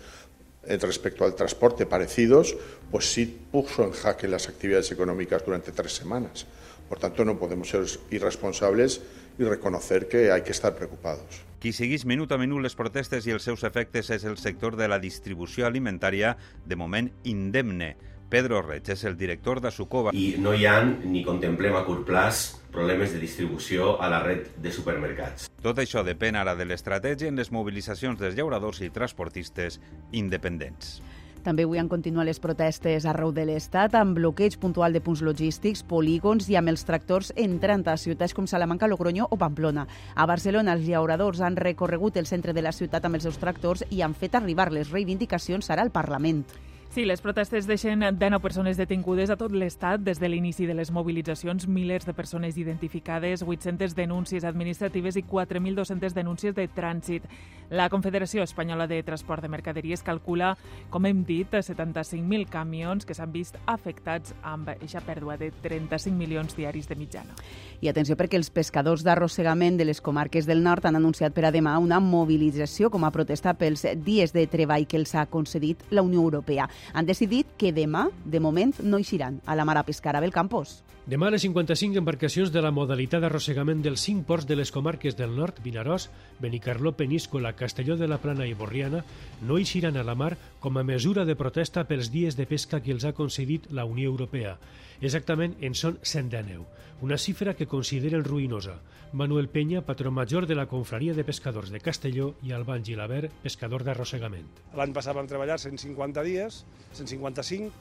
eh, 0.65 0.79
respecto 0.83 1.25
al 1.25 1.37
transporte 1.37 1.87
parecidos, 1.87 2.57
pues 2.91 3.13
sí 3.13 3.39
puso 3.53 3.85
en 3.85 3.93
jaque 3.93 4.27
las 4.27 4.49
actividades 4.49 4.91
económicas 4.91 5.47
durante 5.47 5.71
tres 5.71 5.93
semanas. 5.93 6.49
Por 6.91 6.99
tanto, 6.99 7.25
no 7.25 7.39
podemos 7.39 7.69
ser 7.69 7.85
irresponsables 8.11 9.01
y 9.39 9.45
reconocer 9.45 10.09
que 10.09 10.33
hay 10.33 10.43
que 10.43 10.51
estar 10.51 10.75
preocupados. 10.75 11.47
Qui 11.61 11.71
seguís 11.77 12.03
minut 12.09 12.33
a 12.33 12.39
minut 12.41 12.65
les 12.65 12.75
protestes 12.75 13.29
i 13.29 13.35
els 13.37 13.45
seus 13.47 13.63
efectes 13.69 14.09
és 14.11 14.25
el 14.27 14.41
sector 14.41 14.75
de 14.81 14.89
la 14.91 14.99
distribució 14.99 15.69
alimentària, 15.69 16.33
de 16.67 16.77
moment 16.81 17.13
indemne. 17.23 17.93
Pedro 18.33 18.63
Reig 18.65 18.91
és 18.91 19.05
el 19.07 19.15
director 19.21 19.61
de 19.63 19.71
Sucova. 19.71 20.11
I 20.17 20.35
no 20.43 20.51
hi 20.51 20.67
ha 20.67 20.81
ni 20.83 21.23
contemplem 21.23 21.79
a 21.79 21.85
curt 21.87 22.03
plaç 22.09 22.43
problemes 22.75 23.15
de 23.15 23.23
distribució 23.23 23.93
a 24.03 24.11
la 24.11 24.23
red 24.25 24.51
de 24.59 24.75
supermercats. 24.75 25.47
Tot 25.63 25.79
això 25.79 26.03
depèn 26.03 26.39
ara 26.43 26.57
de 26.59 26.67
l'estratègia 26.67 27.31
en 27.31 27.39
les 27.39 27.55
mobilitzacions 27.55 28.19
dels 28.19 28.35
llauradors 28.35 28.83
i 28.83 28.91
transportistes 28.91 29.79
independents. 30.11 30.99
També 31.43 31.65
avui 31.65 31.79
han 31.81 31.89
continuat 31.89 32.29
les 32.29 32.41
protestes 32.43 33.07
arreu 33.09 33.31
de 33.33 33.47
l'Estat 33.49 33.95
amb 33.97 34.19
bloqueig 34.19 34.59
puntual 34.61 34.93
de 34.93 35.01
punts 35.01 35.23
logístics, 35.25 35.81
polígons 35.89 36.51
i 36.53 36.59
amb 36.61 36.69
els 36.69 36.85
tractors 36.85 37.33
entrant 37.33 37.87
a 37.89 37.97
ciutats 37.97 38.37
com 38.37 38.47
Salamanca, 38.47 38.89
Logroño 38.93 39.29
o 39.31 39.39
Pamplona. 39.41 39.87
A 40.15 40.27
Barcelona, 40.29 40.77
els 40.77 40.85
llauradors 40.85 41.41
han 41.41 41.57
recorregut 41.57 42.21
el 42.21 42.29
centre 42.29 42.53
de 42.53 42.61
la 42.61 42.77
ciutat 42.77 43.09
amb 43.09 43.17
els 43.17 43.25
seus 43.25 43.41
tractors 43.41 43.87
i 43.89 44.03
han 44.05 44.13
fet 44.13 44.37
arribar 44.37 44.69
les 44.71 44.93
reivindicacions 44.93 45.71
ara 45.73 45.81
al 45.87 45.95
Parlament. 45.95 46.45
Sí, 46.91 47.05
les 47.05 47.21
protestes 47.23 47.69
deixen 47.71 48.01
19 48.01 48.41
persones 48.43 48.75
detingudes 48.75 49.31
a 49.31 49.37
tot 49.39 49.53
l'Estat 49.55 50.03
des 50.03 50.19
de 50.19 50.27
l'inici 50.27 50.67
de 50.67 50.75
les 50.75 50.89
mobilitzacions, 50.91 51.69
milers 51.71 52.03
de 52.03 52.17
persones 52.19 52.57
identificades, 52.59 53.45
800 53.47 53.95
denúncies 53.95 54.43
administratives 54.43 55.15
i 55.15 55.23
4.200 55.23 56.17
denúncies 56.19 56.57
de 56.57 56.67
trànsit. 56.67 57.31
La 57.71 57.87
Confederació 57.87 58.43
Espanyola 58.43 58.89
de 58.91 58.99
Transport 59.07 59.45
de 59.45 59.49
Mercaderies 59.53 60.03
calcula, 60.03 60.57
com 60.91 61.07
hem 61.07 61.21
dit, 61.23 61.47
75.000 61.47 62.49
camions 62.51 63.07
que 63.07 63.15
s'han 63.15 63.31
vist 63.31 63.61
afectats 63.71 64.35
amb 64.43 64.73
aquesta 64.75 65.05
pèrdua 65.07 65.39
de 65.39 65.53
35 65.63 66.11
milions 66.19 66.59
diaris 66.59 66.91
de 66.91 66.99
mitjana. 66.99 67.39
I 67.79 67.87
atenció 67.87 68.19
perquè 68.19 68.35
els 68.35 68.51
pescadors 68.51 69.07
d'arrossegament 69.07 69.79
de 69.79 69.87
les 69.87 70.03
comarques 70.03 70.51
del 70.51 70.65
nord 70.67 70.91
han 70.91 70.99
anunciat 70.99 71.39
per 71.39 71.47
a 71.47 71.55
demà 71.55 71.79
una 71.79 72.03
mobilització 72.03 72.91
com 72.91 73.07
a 73.07 73.15
protesta 73.15 73.55
pels 73.55 73.87
dies 74.03 74.35
de 74.35 74.49
treball 74.51 74.91
que 74.91 74.99
els 74.99 75.15
ha 75.15 75.29
concedit 75.31 75.87
la 75.95 76.03
Unió 76.03 76.27
Europea 76.27 76.67
han 76.93 77.07
decidit 77.07 77.47
que 77.57 77.73
demà, 77.73 78.09
de 78.25 78.41
moment, 78.41 78.75
no 78.83 78.99
eixiran 78.99 79.41
a 79.47 79.57
la 79.57 79.65
mar 79.65 79.79
a 79.79 79.85
pescar 79.87 80.17
a 80.17 80.21
Belcampos. 80.21 80.81
Demà 81.11 81.31
les 81.33 81.43
55 81.43 81.97
embarcacions 81.99 82.53
de 82.53 82.61
la 82.63 82.71
modalitat 82.71 83.23
d'arrossegament 83.25 83.81
dels 83.83 84.03
5 84.05 84.27
ports 84.29 84.47
de 84.47 84.55
les 84.55 84.71
comarques 84.71 85.17
del 85.19 85.33
nord, 85.35 85.57
Vinaròs, 85.65 86.11
Benicarló, 86.39 86.93
Peníscola, 86.93 87.55
Castelló 87.57 87.97
de 87.97 88.07
la 88.07 88.21
Plana 88.23 88.47
i 88.47 88.53
Borriana, 88.55 89.01
no 89.41 89.57
eixiran 89.59 89.97
a 89.97 90.05
la 90.05 90.15
mar 90.15 90.37
com 90.61 90.77
a 90.79 90.85
mesura 90.85 91.25
de 91.25 91.35
protesta 91.41 91.87
pels 91.89 92.13
dies 92.13 92.37
de 92.37 92.47
pesca 92.47 92.83
que 92.85 92.93
els 92.95 93.09
ha 93.09 93.17
concedit 93.17 93.67
la 93.73 93.89
Unió 93.89 94.13
Europea. 94.13 94.59
Exactament 95.01 95.55
en 95.65 95.73
són 95.73 95.95
119, 96.05 96.65
una 97.01 97.17
xifra 97.17 97.55
que 97.57 97.67
consideren 97.67 98.25
ruïnosa. 98.27 98.75
Manuel 99.17 99.49
Peña, 99.49 99.81
patró 99.81 100.11
major 100.13 100.47
de 100.47 100.55
la 100.55 100.67
Confraria 100.69 101.15
de 101.17 101.25
Pescadors 101.25 101.71
de 101.73 101.81
Castelló, 101.81 102.35
i 102.45 102.53
Alban 102.53 102.85
Gilabert, 102.85 103.33
pescador 103.43 103.83
d'arrossegament. 103.83 104.45
L'any 104.77 104.93
passat 104.93 105.17
vam 105.17 105.31
treballar 105.31 105.57
150 105.59 106.27
dies, 106.29 106.61
155, 106.93 107.73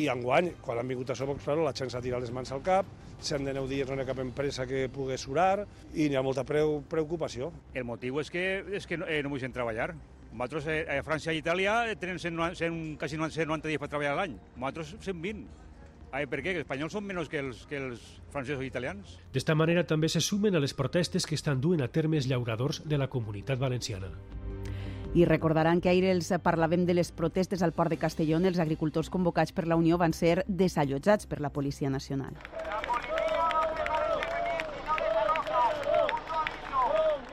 i 0.00 0.08
enguany, 0.08 0.54
quan 0.64 0.80
han 0.80 0.88
vingut 0.88 1.12
a 1.12 1.18
Sobox, 1.18 1.44
claro, 1.44 1.66
la 1.66 1.76
gent 1.76 1.92
s'ha 1.92 2.00
tirat 2.00 2.24
les 2.24 2.32
mans 2.32 2.56
al 2.56 2.64
cap, 2.64 2.88
109 3.20 3.68
dies 3.68 3.88
no 3.90 3.98
hi 3.98 4.00
ha 4.00 4.08
cap 4.08 4.24
empresa 4.24 4.64
que 4.66 4.86
pugui 4.88 5.20
surar 5.20 5.66
i 5.92 6.08
n'hi 6.08 6.16
ha 6.16 6.24
molta 6.24 6.46
preu, 6.48 6.78
preocupació. 6.88 7.52
El 7.74 7.84
motiu 7.84 8.24
és 8.24 8.32
que, 8.32 8.44
és 8.80 8.88
que 8.88 8.96
no, 8.96 9.04
eh, 9.04 9.20
no 9.20 9.28
vull 9.28 9.44
treballar. 9.52 9.92
Nosaltres 10.32 10.72
eh, 10.72 10.84
a 10.96 11.02
França 11.04 11.34
i 11.34 11.42
Itàlia 11.42 11.82
tenen 12.00 12.22
100, 12.22 12.54
100, 12.56 12.84
quasi 12.96 13.18
190 13.20 13.68
dies 13.68 13.82
per 13.82 13.90
treballar 13.92 14.14
a 14.14 14.22
l'any. 14.22 14.38
Nosaltres 14.56 14.96
120. 15.02 15.68
Ai, 16.10 16.26
per 16.26 16.40
què? 16.42 16.50
Els 16.56 16.64
espanyols 16.64 16.94
són 16.96 17.04
menys 17.06 17.28
que 17.30 17.38
els, 17.38 17.62
que 17.70 17.78
els 17.78 18.02
francesos 18.34 18.64
i 18.64 18.68
italians. 18.70 19.14
D'esta 19.34 19.54
manera 19.54 19.84
també 19.86 20.08
se 20.10 20.22
sumen 20.24 20.58
a 20.58 20.62
les 20.62 20.74
protestes 20.74 21.26
que 21.26 21.36
estan 21.38 21.60
duent 21.62 21.84
a 21.84 21.88
termes 21.88 22.26
llauradors 22.26 22.82
de 22.84 22.98
la 22.98 23.06
comunitat 23.06 23.60
valenciana. 23.62 24.10
I 25.14 25.24
recordaran 25.26 25.80
que 25.82 25.90
ahir 25.90 26.04
els 26.10 26.30
parlàvem 26.42 26.84
de 26.86 26.94
les 26.94 27.10
protestes 27.14 27.62
al 27.62 27.74
port 27.74 27.90
de 27.90 27.98
Castelló 27.98 28.38
on 28.38 28.46
els 28.46 28.58
agricultors 28.62 29.10
convocats 29.10 29.54
per 29.54 29.66
la 29.66 29.78
Unió 29.78 29.98
van 29.98 30.14
ser 30.14 30.44
desallotjats 30.46 31.30
per 31.30 31.40
la 31.40 31.50
Policia 31.50 31.90
Nacional. 31.90 32.34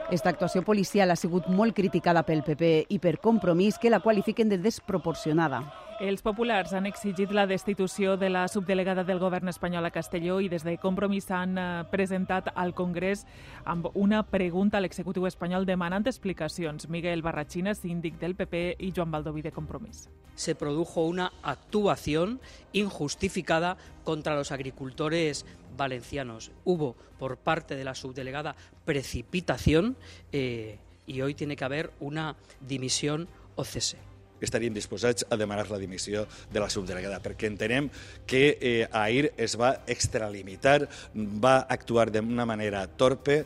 Esta 0.09 0.29
actuació 0.29 0.61
policial 0.63 1.11
ha 1.11 1.17
sigut 1.19 1.49
molt 1.51 1.75
criticada 1.75 2.23
pel 2.23 2.45
PP 2.45 2.87
i 2.95 3.01
per 3.03 3.17
Compromís, 3.19 3.77
que 3.77 3.91
la 3.91 3.99
qualifiquen 3.99 4.49
de 4.49 4.57
desproporcionada. 4.57 5.65
Els 5.97 6.21
populars 6.21 6.75
han 6.77 6.85
exigit 6.85 7.31
la 7.33 7.47
destitució 7.49 8.19
de 8.21 8.27
la 8.29 8.43
subdelegada 8.47 9.01
del 9.03 9.17
govern 9.17 9.49
espanyol 9.49 9.87
a 9.87 9.89
Castelló 9.89 10.35
i 10.45 10.49
des 10.49 10.61
de 10.61 10.75
Compromís 10.77 11.31
han 11.33 11.57
eh, 11.57 11.63
presentat 11.89 12.51
al 12.53 12.75
Congrés 12.77 13.23
amb 13.65 13.87
una 13.97 14.19
pregunta 14.21 14.77
a 14.77 14.83
l'executiu 14.83 15.25
espanyol 15.25 15.65
demanant 15.65 16.05
explicacions. 16.05 16.85
Miguel 16.93 17.23
Barrachina, 17.25 17.73
síndic 17.73 18.19
del 18.21 18.35
PP, 18.37 18.75
i 18.77 18.91
Joan 18.95 19.09
Baldoví 19.09 19.41
de 19.41 19.51
Compromís. 19.51 20.05
Se 20.35 20.53
produjo 20.53 21.01
una 21.01 21.31
actuación 21.41 22.41
injustificada 22.73 23.75
contra 24.03 24.35
los 24.35 24.51
agricultores 24.51 25.47
valencianos. 25.75 26.51
Hubo 26.63 26.95
por 27.17 27.37
parte 27.37 27.75
de 27.75 27.85
la 27.85 27.95
subdelegada 27.95 28.55
precipitación 28.85 29.97
eh, 30.31 30.77
y 31.07 31.21
hoy 31.21 31.33
tiene 31.33 31.55
que 31.55 31.65
haber 31.65 31.91
una 31.99 32.35
dimisión 32.61 33.27
o 33.55 33.63
cese 33.63 33.97
estaríem 34.41 34.73
disposats 34.73 35.25
a 35.29 35.37
demanar 35.37 35.69
la 35.71 35.79
dimissió 35.81 36.25
de 36.51 36.59
la 36.59 36.69
subdelegada, 36.69 37.19
perquè 37.23 37.49
entenem 37.49 37.89
que 38.25 38.57
eh, 38.61 38.87
ahir 38.91 39.31
es 39.37 39.57
va 39.59 39.77
extralimitar, 39.87 40.87
va 41.15 41.59
actuar 41.69 42.11
d'una 42.11 42.45
manera 42.45 42.87
torpe. 42.87 43.43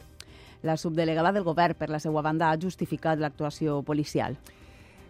La 0.63 0.77
subdelegada 0.77 1.31
del 1.31 1.43
govern, 1.43 1.75
per 1.77 1.89
la 1.89 1.99
seva 1.99 2.21
banda, 2.21 2.51
ha 2.51 2.59
justificat 2.61 3.19
l'actuació 3.19 3.81
policial. 3.81 4.37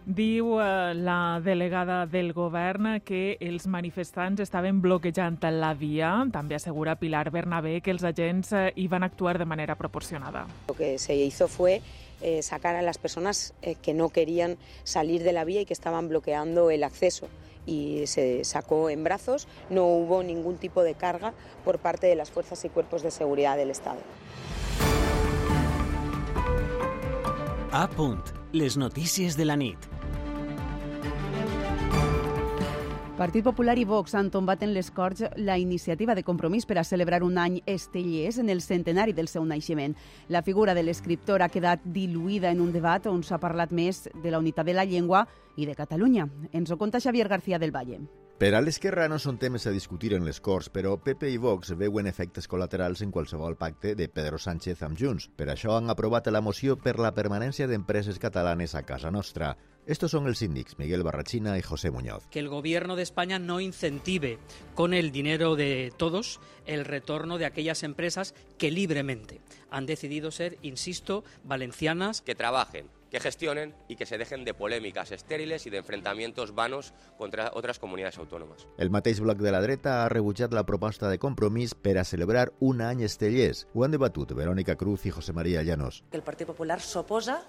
Diu 0.02 0.56
eh, 0.58 0.94
la 0.98 1.40
delegada 1.44 2.06
del 2.10 2.32
govern 2.34 2.98
que 3.06 3.36
els 3.38 3.68
manifestants 3.70 4.42
estaven 4.42 4.80
bloquejant 4.82 5.38
la 5.54 5.74
via. 5.78 6.10
També 6.32 6.56
assegura 6.56 6.96
Pilar 6.98 7.30
Bernabé 7.30 7.80
que 7.80 7.92
els 7.92 8.02
agents 8.02 8.50
eh, 8.52 8.72
hi 8.74 8.88
van 8.88 9.04
actuar 9.04 9.38
de 9.38 9.46
manera 9.46 9.76
proporcionada. 9.76 10.46
Lo 10.68 10.74
que 10.74 10.98
se 10.98 11.14
hizo 11.14 11.46
fue 11.46 11.80
eh, 12.22 12.42
sacar 12.42 12.76
a 12.76 12.82
las 12.82 12.98
personas 12.98 13.54
eh, 13.62 13.74
que 13.74 13.94
no 13.94 14.08
querían 14.08 14.56
salir 14.84 15.22
de 15.22 15.32
la 15.32 15.44
vía 15.44 15.60
y 15.60 15.66
que 15.66 15.72
estaban 15.72 16.08
bloqueando 16.08 16.70
el 16.70 16.84
acceso 16.84 17.28
y 17.66 18.06
se 18.06 18.44
sacó 18.44 18.90
en 18.90 19.04
brazos. 19.04 19.46
No 19.70 19.86
hubo 19.86 20.22
ningún 20.22 20.56
tipo 20.56 20.82
de 20.82 20.94
carga 20.94 21.34
por 21.64 21.78
parte 21.78 22.06
de 22.06 22.14
las 22.14 22.30
fuerzas 22.30 22.64
y 22.64 22.68
cuerpos 22.68 23.02
de 23.02 23.10
seguridad 23.10 23.56
del 23.56 23.70
Estado. 23.70 24.00
A 27.72 27.88
punt. 27.88 28.26
Les 28.52 28.76
notícies 28.76 29.36
de 29.36 29.46
la 29.46 29.56
nit. 29.56 29.78
Partit 33.22 33.44
Popular 33.46 33.76
i 33.78 33.84
Vox 33.86 34.16
han 34.18 34.32
tombat 34.34 34.64
en 34.66 34.72
les 34.74 34.88
Corts 34.90 35.22
la 35.38 35.54
iniciativa 35.54 36.16
de 36.18 36.24
compromís 36.26 36.64
per 36.66 36.74
a 36.80 36.82
celebrar 36.82 37.20
un 37.22 37.36
any 37.38 37.60
estellers 37.70 38.40
en 38.42 38.48
el 38.50 38.58
centenari 38.64 39.14
del 39.14 39.28
seu 39.30 39.44
naixement. 39.46 39.94
La 40.26 40.42
figura 40.42 40.74
de 40.74 40.82
l'escriptor 40.82 41.44
ha 41.46 41.48
quedat 41.48 41.84
diluïda 41.84 42.50
en 42.50 42.64
un 42.64 42.72
debat 42.74 43.06
on 43.06 43.22
s'ha 43.22 43.38
parlat 43.38 43.70
més 43.70 44.08
de 44.24 44.34
la 44.34 44.42
unitat 44.42 44.66
de 44.66 44.74
la 44.74 44.82
llengua 44.82 45.22
i 45.54 45.70
de 45.70 45.78
Catalunya. 45.78 46.26
Ens 46.50 46.74
ho 46.74 46.80
conta 46.82 46.98
Xavier 46.98 47.28
García 47.30 47.62
del 47.62 47.70
Valle. 47.70 48.00
Per 48.42 48.48
a 48.58 48.60
l'esquerra 48.60 49.04
no 49.06 49.20
són 49.22 49.36
temes 49.38 49.68
a 49.70 49.70
discutir 49.70 50.08
en 50.16 50.24
les 50.26 50.40
Corts, 50.42 50.66
però 50.74 50.96
PP 50.98 51.28
i 51.30 51.36
Vox 51.38 51.76
veuen 51.78 52.08
efectes 52.10 52.48
col·laterals 52.50 53.04
en 53.04 53.12
qualsevol 53.14 53.54
pacte 53.54 53.92
de 53.94 54.08
Pedro 54.10 54.40
Sánchez 54.42 54.80
amb 54.82 54.98
Junts. 54.98 55.28
Per 55.38 55.46
això 55.52 55.76
han 55.76 55.92
aprovat 55.94 56.26
la 56.34 56.40
moció 56.42 56.74
per 56.74 56.96
la 56.98 57.12
permanència 57.14 57.68
d'empreses 57.70 58.18
catalanes 58.18 58.74
a 58.74 58.82
casa 58.82 59.12
nostra. 59.14 59.52
Estos 59.86 60.10
son 60.10 60.26
el 60.26 60.34
síndics 60.34 60.76
Miguel 60.80 61.04
Barrachina 61.04 61.56
y 61.56 61.62
José 61.62 61.92
Muñoz. 61.92 62.26
Que 62.32 62.40
el 62.40 62.48
gobierno 62.48 62.96
de 62.96 63.04
España 63.04 63.38
no 63.38 63.60
incentive 63.60 64.40
con 64.74 64.92
el 64.92 65.12
dinero 65.12 65.54
de 65.54 65.92
todos 65.96 66.40
el 66.66 66.84
retorno 66.84 67.38
de 67.38 67.46
aquellas 67.46 67.84
empresas 67.84 68.34
que 68.58 68.72
libremente 68.72 69.40
han 69.70 69.86
decidido 69.86 70.32
ser, 70.32 70.58
insisto, 70.62 71.22
valencianas. 71.44 72.22
Que 72.22 72.34
trabajen 72.34 72.88
que 73.12 73.20
gestionen 73.20 73.74
y 73.88 73.96
que 73.96 74.06
se 74.06 74.16
dejen 74.16 74.44
de 74.44 74.54
polémicas 74.54 75.12
estériles 75.12 75.66
y 75.66 75.70
de 75.70 75.76
enfrentamientos 75.76 76.54
vanos 76.54 76.94
contra 77.18 77.50
otras 77.52 77.78
comunidades 77.78 78.16
autónomas. 78.16 78.66
El 78.78 78.88
mateix 78.88 79.20
bloc 79.20 79.36
de 79.36 79.52
la 79.52 79.60
dreta 79.60 80.02
ha 80.02 80.08
rebutjat 80.08 80.54
la 80.56 80.64
proposta 80.64 81.10
de 81.10 81.18
compromís 81.20 81.74
per 81.74 81.98
a 82.00 82.04
celebrar 82.08 82.54
un 82.58 82.80
any 82.80 83.04
estellers. 83.04 83.66
Ho 83.74 83.84
han 83.84 83.92
debatut 83.92 84.32
Verónica 84.32 84.76
Cruz 84.80 85.04
i 85.04 85.10
José 85.12 85.34
María 85.36 85.62
Llanos. 85.62 86.04
El 86.10 86.24
Partit 86.24 86.48
Popular 86.48 86.80
s'oposa 86.80 87.42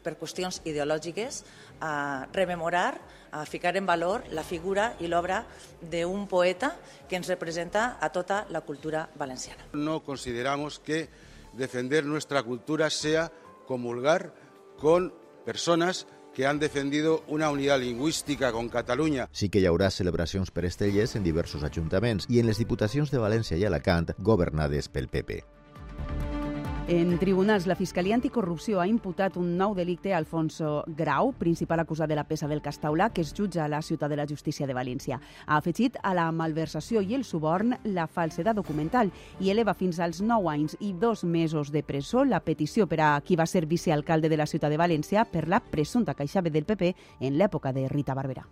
per 0.00 0.14
qüestions 0.14 0.60
ideològiques 0.64 1.42
a 1.82 2.28
rememorar, 2.32 3.00
a 3.34 3.42
ficar 3.50 3.74
en 3.76 3.90
valor 3.90 4.22
la 4.30 4.44
figura 4.46 4.94
i 5.02 5.10
l'obra 5.10 5.42
d'un 5.82 6.28
poeta 6.30 6.76
que 7.08 7.18
ens 7.18 7.28
representa 7.28 7.98
a 8.00 8.12
tota 8.14 8.44
la 8.48 8.62
cultura 8.62 9.08
valenciana. 9.18 9.66
No 9.72 10.04
consideramos 10.04 10.78
que 10.78 11.08
defender 11.52 12.06
nuestra 12.06 12.44
cultura 12.44 12.90
sea 12.90 13.32
comulgar 13.66 14.49
con 14.80 15.12
personas 15.44 16.06
que 16.34 16.46
han 16.46 16.58
defendido 16.58 17.22
una 17.28 17.50
unidad 17.50 17.80
lingüística 17.80 18.52
con 18.52 18.68
Catalunya. 18.68 19.28
Sí 19.32 19.50
que 19.50 19.60
hi 19.60 19.68
haurà 19.70 19.90
celebracions 19.90 20.50
per 20.50 20.64
estellers 20.64 21.16
en 21.18 21.26
diversos 21.26 21.66
ajuntaments 21.66 22.26
i 22.30 22.40
en 22.40 22.50
les 22.50 22.58
diputacions 22.62 23.10
de 23.10 23.22
València 23.22 23.58
i 23.58 23.66
Alacant, 23.68 24.14
governades 24.18 24.88
pel 24.88 25.10
PP. 25.12 25.42
En 26.90 27.20
tribunals, 27.20 27.68
la 27.68 27.76
Fiscalia 27.76 28.16
Anticorrupció 28.16 28.80
ha 28.82 28.86
imputat 28.90 29.36
un 29.38 29.52
nou 29.54 29.76
delicte 29.78 30.10
a 30.10 30.16
Alfonso 30.18 30.80
Grau, 30.98 31.28
principal 31.38 31.78
acusat 31.78 32.10
de 32.10 32.16
la 32.18 32.24
peça 32.26 32.48
del 32.50 32.64
Castaulà, 32.64 33.12
que 33.14 33.22
es 33.22 33.30
jutja 33.30 33.62
a 33.62 33.68
la 33.70 33.78
Ciutat 33.80 34.10
de 34.10 34.16
la 34.18 34.26
Justícia 34.26 34.66
de 34.66 34.74
València. 34.74 35.20
Ha 35.46 35.58
afegit 35.60 36.00
a 36.02 36.10
la 36.18 36.24
malversació 36.34 36.98
i 36.98 37.14
el 37.14 37.22
suborn 37.22 37.76
la 37.84 38.08
falsedat 38.10 38.58
documental 38.58 39.12
i 39.38 39.52
eleva 39.54 39.76
fins 39.78 40.00
als 40.02 40.18
9 40.18 40.50
anys 40.50 40.74
i 40.80 40.90
dos 40.90 41.22
mesos 41.22 41.70
de 41.70 41.84
presó 41.86 42.24
la 42.24 42.42
petició 42.42 42.88
per 42.90 42.98
a 43.06 43.12
qui 43.22 43.38
va 43.38 43.46
ser 43.46 43.68
vicealcalde 43.70 44.28
de 44.28 44.40
la 44.42 44.50
Ciutat 44.50 44.74
de 44.74 44.82
València 44.82 45.28
per 45.30 45.46
la 45.46 45.62
presumpta 45.62 46.18
caixave 46.18 46.50
del 46.50 46.66
PP 46.66 46.90
en 47.20 47.38
l'època 47.38 47.70
de 47.70 47.86
Rita 47.86 48.18
Barberà. 48.18 48.48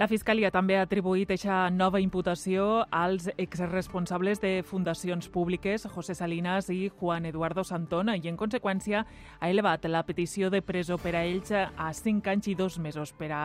La 0.00 0.06
Fiscalia 0.08 0.48
també 0.48 0.78
ha 0.78 0.86
atribuït 0.86 1.28
aquesta 1.28 1.66
nova 1.68 2.00
imputació 2.00 2.86
als 2.88 3.26
exresponsables 3.34 4.38
de 4.40 4.62
fundacions 4.64 5.26
públiques, 5.28 5.84
José 5.92 6.14
Salinas 6.16 6.70
i 6.72 6.88
Juan 6.88 7.26
Eduardo 7.28 7.60
Santona, 7.68 8.14
i 8.16 8.30
en 8.30 8.38
conseqüència 8.40 9.02
ha 9.04 9.50
elevat 9.52 9.84
la 9.92 10.00
petició 10.08 10.48
de 10.48 10.62
presó 10.64 10.96
per 10.96 11.12
a 11.18 11.26
ells 11.28 11.52
a 11.52 11.90
5 11.92 12.32
anys 12.32 12.48
i 12.48 12.54
2 12.56 12.78
mesos 12.80 13.12
per 13.12 13.28
a 13.28 13.42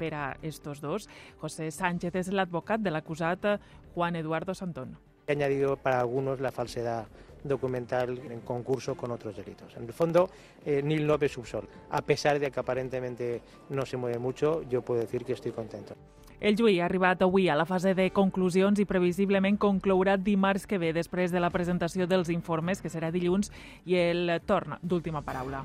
per 0.00 0.10
a 0.18 0.24
estos 0.42 0.80
dos. 0.82 1.06
José 1.38 1.70
Sánchez 1.70 2.18
és 2.18 2.32
l'advocat 2.34 2.82
de 2.82 2.90
l'acusat 2.90 3.46
Juan 3.94 4.18
Eduardo 4.18 4.58
Santón. 4.58 4.98
He 5.28 5.38
añadido 5.38 5.76
para 5.76 6.00
algunos 6.00 6.40
la 6.40 6.50
falsedad 6.50 7.06
documental 7.48 8.18
en 8.30 8.40
concurso 8.40 8.96
con 8.96 9.10
otros 9.10 9.36
delitos. 9.36 9.76
En 9.76 9.84
el 9.84 9.92
fondo, 9.92 10.30
eh, 10.64 10.82
Nil 10.82 11.06
López 11.06 11.32
Subsol, 11.32 11.68
a 11.90 12.02
pesar 12.02 12.38
de 12.38 12.50
que 12.50 12.60
aparentemente 12.60 13.42
no 13.70 13.84
se 13.86 13.96
mueve 13.96 14.18
mucho, 14.18 14.62
yo 14.68 14.82
puedo 14.82 15.00
decir 15.00 15.24
que 15.24 15.32
estoy 15.32 15.52
contento. 15.52 15.94
El 16.38 16.56
juí 16.56 16.80
ha 16.80 16.84
arribat 16.84 17.22
avui 17.24 17.48
a 17.48 17.56
la 17.56 17.64
fase 17.64 17.94
de 17.96 18.10
conclusions 18.12 18.78
i 18.78 18.84
previsiblement 18.84 19.56
conclourà 19.56 20.18
dimarts 20.20 20.66
que 20.68 20.76
ve 20.76 20.92
després 20.92 21.32
de 21.32 21.40
la 21.40 21.48
presentació 21.50 22.06
dels 22.06 22.28
informes, 22.28 22.82
que 22.84 22.92
serà 22.92 23.10
dilluns, 23.10 23.48
i 23.86 23.96
el 23.96 24.28
torn 24.44 24.76
d'última 24.82 25.24
paraula. 25.24 25.64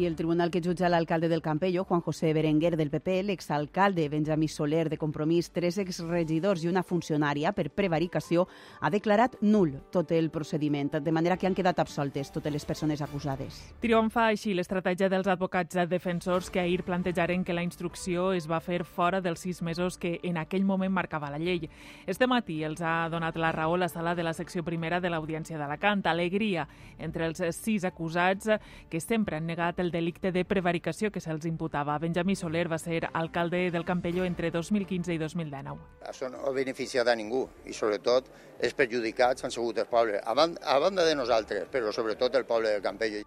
I 0.00 0.06
el 0.06 0.16
tribunal 0.16 0.50
que 0.50 0.62
jutja 0.64 0.88
l'alcalde 0.88 1.28
del 1.28 1.42
Campello, 1.42 1.84
Juan 1.84 2.00
José 2.00 2.32
Berenguer 2.32 2.74
del 2.78 2.88
PP, 2.88 3.22
l'exalcalde 3.22 4.08
Benjamí 4.08 4.48
Soler 4.48 4.88
de 4.88 4.96
Compromís, 4.96 5.50
tres 5.52 5.76
exregidors 5.76 6.62
i 6.64 6.70
una 6.70 6.80
funcionària 6.80 7.50
per 7.52 7.66
prevaricació, 7.68 8.46
ha 8.80 8.88
declarat 8.88 9.36
nul 9.42 9.74
tot 9.92 10.14
el 10.16 10.30
procediment, 10.32 10.94
de 11.04 11.12
manera 11.12 11.36
que 11.36 11.46
han 11.46 11.54
quedat 11.54 11.82
absoltes 11.84 12.32
totes 12.32 12.54
les 12.54 12.64
persones 12.64 13.02
acusades. 13.04 13.58
Triomfa 13.82 14.30
així 14.30 14.54
l'estratègia 14.56 15.10
dels 15.12 15.28
advocats 15.28 15.76
defensors 15.90 16.48
que 16.48 16.64
ahir 16.64 16.80
plantejaren 16.88 17.44
que 17.44 17.52
la 17.52 17.66
instrucció 17.66 18.32
es 18.32 18.48
va 18.48 18.62
fer 18.64 18.86
fora 18.88 19.20
dels 19.20 19.44
sis 19.44 19.60
mesos 19.60 19.98
que 20.00 20.16
en 20.22 20.40
aquell 20.40 20.64
moment 20.64 20.96
marcava 20.96 21.28
la 21.28 21.42
llei. 21.42 21.68
Este 22.06 22.24
matí 22.24 22.62
els 22.64 22.80
ha 22.80 23.10
donat 23.12 23.36
la 23.36 23.52
raó 23.52 23.76
la 23.76 23.90
sala 23.92 24.14
de 24.14 24.24
la 24.24 24.32
secció 24.32 24.64
primera 24.64 24.98
de 24.98 25.12
l'Audiència 25.12 25.60
d'Alacant. 25.60 26.06
Alegria 26.08 26.66
entre 26.96 27.28
els 27.28 27.44
sis 27.60 27.84
acusats 27.84 28.48
que 28.88 29.04
sempre 29.04 29.36
han 29.36 29.44
negat 29.46 29.76
el 29.78 29.89
delicte 29.90 30.32
de 30.32 30.44
prevaricació 30.44 31.10
que 31.10 31.20
se'ls 31.20 31.46
imputava. 31.48 31.98
Benjamí 31.98 32.36
Soler 32.36 32.66
va 32.70 32.78
ser 32.78 33.08
alcalde 33.12 33.70
del 33.70 33.84
Campello 33.84 34.24
entre 34.24 34.50
2015 34.50 35.14
i 35.14 35.18
2019. 35.18 35.80
Això 36.10 36.30
no 36.30 36.44
ha 36.46 36.54
beneficiat 36.54 37.08
a 37.08 37.16
ningú 37.16 37.46
i 37.66 37.76
sobretot 37.76 38.30
els 38.60 38.74
perjudicats 38.76 39.44
han 39.44 39.54
sigut 39.54 39.78
el 39.78 39.88
poble, 39.90 40.20
a 40.22 40.34
banda, 40.34 40.60
a 40.62 40.78
banda 40.78 41.04
de 41.04 41.14
nosaltres, 41.16 41.68
però 41.72 41.92
sobretot 41.92 42.34
el 42.36 42.46
poble 42.46 42.76
del 42.76 42.82
Campello. 42.82 43.22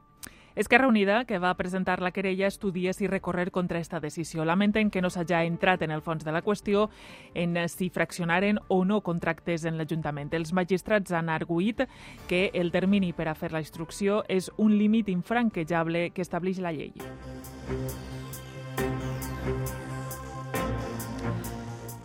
Esquerra 0.56 0.88
Unida, 0.88 1.26
que 1.26 1.40
va 1.40 1.56
presentar 1.58 2.00
la 2.00 2.12
querella, 2.12 2.46
estudia 2.46 2.94
si 2.94 3.08
recorrer 3.08 3.50
contra 3.50 3.80
esta 3.80 4.00
decisió. 4.00 4.46
Lamenten 4.46 4.92
que 4.92 5.02
no 5.02 5.10
s'hagi 5.10 5.48
entrat 5.48 5.82
en 5.82 5.90
el 5.90 6.04
fons 6.06 6.24
de 6.24 6.32
la 6.32 6.44
qüestió 6.46 6.90
en 7.34 7.58
si 7.68 7.90
fraccionaren 7.90 8.60
o 8.68 8.84
no 8.86 9.02
contractes 9.02 9.66
en 9.66 9.80
l'Ajuntament. 9.80 10.30
Els 10.34 10.54
magistrats 10.54 11.12
han 11.12 11.30
arguït 11.34 11.88
que 12.30 12.52
el 12.54 12.70
termini 12.72 13.14
per 13.14 13.32
a 13.32 13.36
fer 13.36 13.52
la 13.52 13.64
instrucció 13.66 14.22
és 14.30 14.52
un 14.58 14.78
límit 14.78 15.10
infranquejable 15.10 16.12
que 16.12 16.22
estableix 16.22 16.62
la 16.62 16.72
llei. 16.72 16.94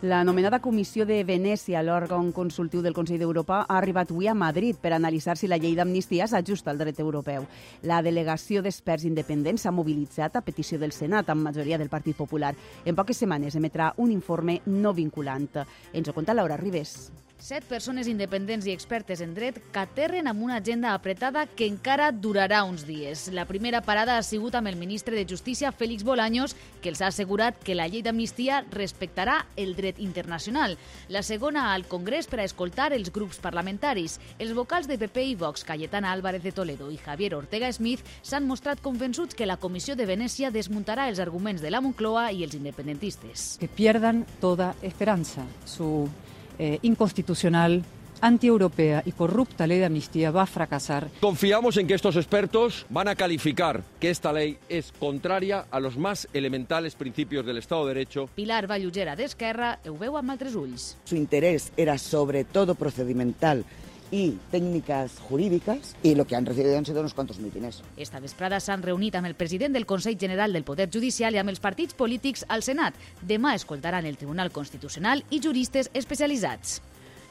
La 0.00 0.22
nomenada 0.22 0.60
Comissió 0.62 1.02
de 1.02 1.24
Venècia, 1.26 1.80
l'òrgan 1.82 2.28
consultiu 2.30 2.84
del 2.84 2.94
Consell 2.94 3.18
d'Europa, 3.18 3.64
ha 3.64 3.80
arribat 3.80 4.12
avui 4.12 4.28
a 4.30 4.34
Madrid 4.38 4.78
per 4.78 4.92
analitzar 4.94 5.34
si 5.34 5.50
la 5.50 5.58
llei 5.58 5.74
d'amnistia 5.74 6.28
s'ajusta 6.30 6.70
al 6.70 6.78
dret 6.78 7.00
europeu. 7.02 7.48
La 7.82 7.98
delegació 7.98 8.62
d'experts 8.62 9.08
independents 9.10 9.66
s'ha 9.66 9.74
mobilitzat 9.74 10.38
a 10.38 10.46
petició 10.46 10.78
del 10.78 10.94
Senat, 10.94 11.34
amb 11.34 11.50
majoria 11.50 11.82
del 11.82 11.90
Partit 11.90 12.14
Popular. 12.14 12.54
En 12.84 12.94
poques 12.94 13.18
setmanes 13.18 13.58
emetrà 13.58 13.90
un 13.96 14.14
informe 14.14 14.60
no 14.66 14.94
vinculant. 14.94 15.64
Ens 15.92 16.06
ho 16.06 16.14
conta 16.14 16.30
Laura 16.32 16.56
Ribes. 16.56 17.10
Set 17.38 17.62
persones 17.70 18.08
independents 18.10 18.66
i 18.66 18.72
expertes 18.74 19.20
en 19.22 19.30
dret 19.30 19.60
que 19.70 19.78
aterren 19.78 20.26
amb 20.26 20.42
una 20.42 20.56
agenda 20.58 20.90
apretada 20.90 21.44
que 21.46 21.68
encara 21.70 22.08
durarà 22.10 22.64
uns 22.66 22.82
dies. 22.82 23.28
La 23.30 23.44
primera 23.46 23.78
parada 23.86 24.16
ha 24.18 24.24
sigut 24.26 24.56
amb 24.58 24.66
el 24.66 24.74
ministre 24.76 25.14
de 25.14 25.22
Justícia, 25.22 25.70
Félix 25.70 26.02
Bolaños, 26.02 26.56
que 26.82 26.90
els 26.90 27.00
ha 27.00 27.12
assegurat 27.12 27.54
que 27.62 27.76
la 27.78 27.86
llei 27.86 28.02
d'amnistia 28.02 28.64
respectarà 28.74 29.44
el 29.54 29.76
dret 29.78 30.02
internacional. 30.02 30.74
La 31.08 31.22
segona 31.22 31.72
al 31.74 31.86
Congrés 31.86 32.26
per 32.26 32.42
a 32.42 32.48
escoltar 32.48 32.90
els 32.92 33.12
grups 33.14 33.38
parlamentaris. 33.38 34.18
Els 34.42 34.52
vocals 34.58 34.90
de 34.90 34.98
PP 34.98 35.30
i 35.30 35.36
Vox, 35.38 35.62
Cayetana 35.62 36.10
Álvarez 36.10 36.42
de 36.42 36.52
Toledo 36.52 36.90
i 36.90 36.98
Javier 36.98 37.36
Ortega 37.38 37.70
Smith, 37.72 38.02
s'han 38.20 38.50
mostrat 38.50 38.82
convençuts 38.82 39.38
que 39.38 39.46
la 39.46 39.60
Comissió 39.62 39.94
de 39.94 40.10
Venècia 40.10 40.50
desmuntarà 40.50 41.06
els 41.06 41.22
arguments 41.22 41.62
de 41.62 41.70
la 41.70 41.80
Moncloa 41.80 42.32
i 42.32 42.42
els 42.42 42.58
independentistes. 42.58 43.54
Que 43.62 43.70
pierdan 43.70 44.26
toda 44.40 44.74
esperanza. 44.82 45.46
Su 45.64 46.08
eh, 46.58 46.78
inconstitucional, 46.82 47.84
antieuropea 48.20 49.02
y 49.04 49.12
corrupta 49.12 49.66
ley 49.66 49.78
de 49.78 49.84
amnistía 49.86 50.30
va 50.30 50.42
a 50.42 50.46
fracasar. 50.46 51.08
Confiamos 51.20 51.76
en 51.76 51.86
que 51.86 51.94
estos 51.94 52.16
expertos 52.16 52.86
van 52.88 53.08
a 53.08 53.14
calificar 53.14 53.82
que 54.00 54.10
esta 54.10 54.32
ley 54.32 54.58
es 54.68 54.92
contraria 54.98 55.66
a 55.70 55.80
los 55.80 55.96
más 55.96 56.28
elementales 56.32 56.94
principios 56.94 57.46
del 57.46 57.58
Estado 57.58 57.86
de 57.86 57.94
Derecho. 57.94 58.28
Pilar 58.34 58.66
Vallugera 58.66 59.16
d'Esquerra 59.16 59.78
ho 59.86 59.96
veu 59.98 60.16
amb 60.18 60.34
altres 60.34 60.54
ulls. 60.58 60.96
Su 61.04 61.16
interés 61.16 61.72
era 61.76 61.98
sobre 61.98 62.44
todo 62.44 62.74
procedimental 62.74 63.64
y 64.10 64.38
técnicas 64.50 65.18
jurídicas 65.18 65.96
y 66.02 66.14
lo 66.14 66.26
que 66.26 66.36
han 66.36 66.46
recibido 66.46 66.76
han 66.76 66.86
sido 66.86 67.00
unos 67.00 67.14
cuantos 67.14 67.38
mítines. 67.38 67.82
Esta 67.96 68.20
vesprada 68.20 68.60
s'han 68.60 68.82
reunit 68.82 69.16
amb 69.16 69.28
el 69.28 69.34
president 69.34 69.74
del 69.74 69.86
Consell 69.86 70.18
General 70.18 70.52
del 70.52 70.64
Poder 70.64 70.88
Judicial 70.92 71.34
i 71.34 71.40
amb 71.42 71.50
els 71.52 71.60
partits 71.60 71.94
polítics 71.94 72.44
al 72.48 72.62
Senat. 72.62 72.94
Demà 73.22 73.54
escoltaran 73.54 74.06
el 74.06 74.16
Tribunal 74.16 74.52
Constitucional 74.52 75.24
i 75.30 75.40
juristes 75.44 75.90
especialitzats. 75.94 76.80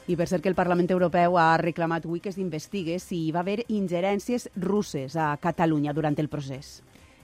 I 0.08 0.16
per 0.16 0.24
cert 0.24 0.40
que 0.42 0.48
el 0.48 0.56
Parlament 0.56 0.88
Europeu 0.90 1.36
ha 1.36 1.58
reclamat 1.60 2.06
avui 2.06 2.22
que 2.24 2.32
s'investigue 2.32 2.96
si 3.02 3.26
hi 3.26 3.32
va 3.32 3.42
haver 3.44 3.66
ingerències 3.68 4.48
russes 4.56 5.16
a 5.16 5.34
Catalunya 5.36 5.92
durant 5.92 6.16
el 6.16 6.30
procés. 6.32 6.78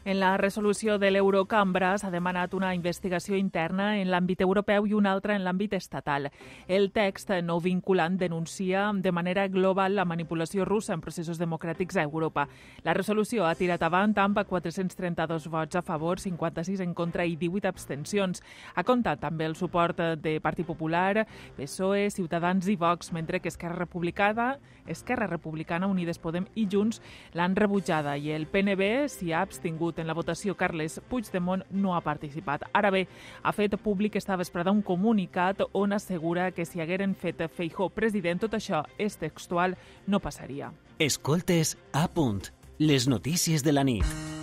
En 0.04 0.20
la 0.20 0.36
resolució 0.36 0.98
de 1.00 1.08
l'Eurocambra 1.08 1.94
s'ha 1.96 2.10
demanat 2.12 2.52
una 2.52 2.74
investigació 2.76 3.38
interna 3.40 3.94
en 3.96 4.10
l'àmbit 4.12 4.42
europeu 4.44 4.84
i 4.84 4.92
una 4.92 5.14
altra 5.16 5.32
en 5.32 5.46
l'àmbit 5.46 5.72
estatal. 5.78 6.28
El 6.68 6.90
text 6.92 7.30
no 7.40 7.56
vinculant 7.64 8.18
denuncia 8.20 8.90
de 8.92 9.12
manera 9.16 9.46
global 9.48 9.96
la 9.96 10.04
manipulació 10.04 10.66
russa 10.68 10.92
en 10.92 11.00
processos 11.00 11.40
democràtics 11.40 11.96
a 11.96 12.04
Europa. 12.04 12.44
La 12.84 12.92
resolució 12.92 13.46
ha 13.48 13.54
tirat 13.56 13.80
avant 13.82 14.12
amb 14.20 14.42
432 14.44 15.48
vots 15.48 15.80
a 15.80 15.82
favor, 15.82 16.20
56 16.20 16.84
en 16.84 16.92
contra 16.92 17.24
i 17.24 17.38
18 17.40 17.72
abstencions. 17.72 18.42
Ha 18.74 18.84
comptat 18.84 19.24
també 19.24 19.48
el 19.48 19.56
suport 19.56 19.96
de 20.20 20.36
Partit 20.44 20.68
Popular, 20.68 21.24
PSOE, 21.56 22.10
Ciutadans 22.10 22.68
i 22.68 22.76
Vox, 22.76 23.10
mentre 23.10 23.40
que 23.40 23.48
Esquerra 23.48 23.80
Republicana, 23.80 24.58
Esquerra 24.86 25.26
Republicana, 25.26 25.86
Unides 25.86 26.18
Podem 26.20 26.44
i 26.54 26.68
Junts 26.68 27.00
l'han 27.32 27.56
rebutjada 27.56 28.18
i 28.20 28.34
el 28.36 28.44
PNB 28.52 29.08
s'hi 29.08 29.32
ha 29.32 29.40
abstingut 29.40 29.93
en 29.98 30.06
la 30.06 30.14
votació 30.14 30.56
Carles 30.56 31.00
Puigdemont 31.08 31.64
no 31.70 31.94
ha 31.94 32.02
participat. 32.04 32.66
Ara 32.72 32.90
bé, 32.90 33.06
ha 33.42 33.52
fet 33.52 33.76
públic 33.80 34.16
esta 34.16 34.36
vesprada 34.36 34.72
un 34.74 34.82
comunicat 34.82 35.64
on 35.72 35.92
assegura 35.92 36.50
que 36.52 36.66
si 36.66 36.80
hagueren 36.80 37.14
fet 37.14 37.42
Feijó 37.54 37.88
president, 37.90 38.40
tot 38.44 38.54
això 38.54 38.84
és 38.98 39.18
textual, 39.18 39.78
no 40.06 40.20
passaria. 40.20 40.72
Escoltes 40.98 41.76
a 41.92 42.08
punt. 42.08 42.50
Les 42.78 43.06
notícies 43.06 43.62
de 43.62 43.72
la 43.72 43.84
nit. 43.84 44.33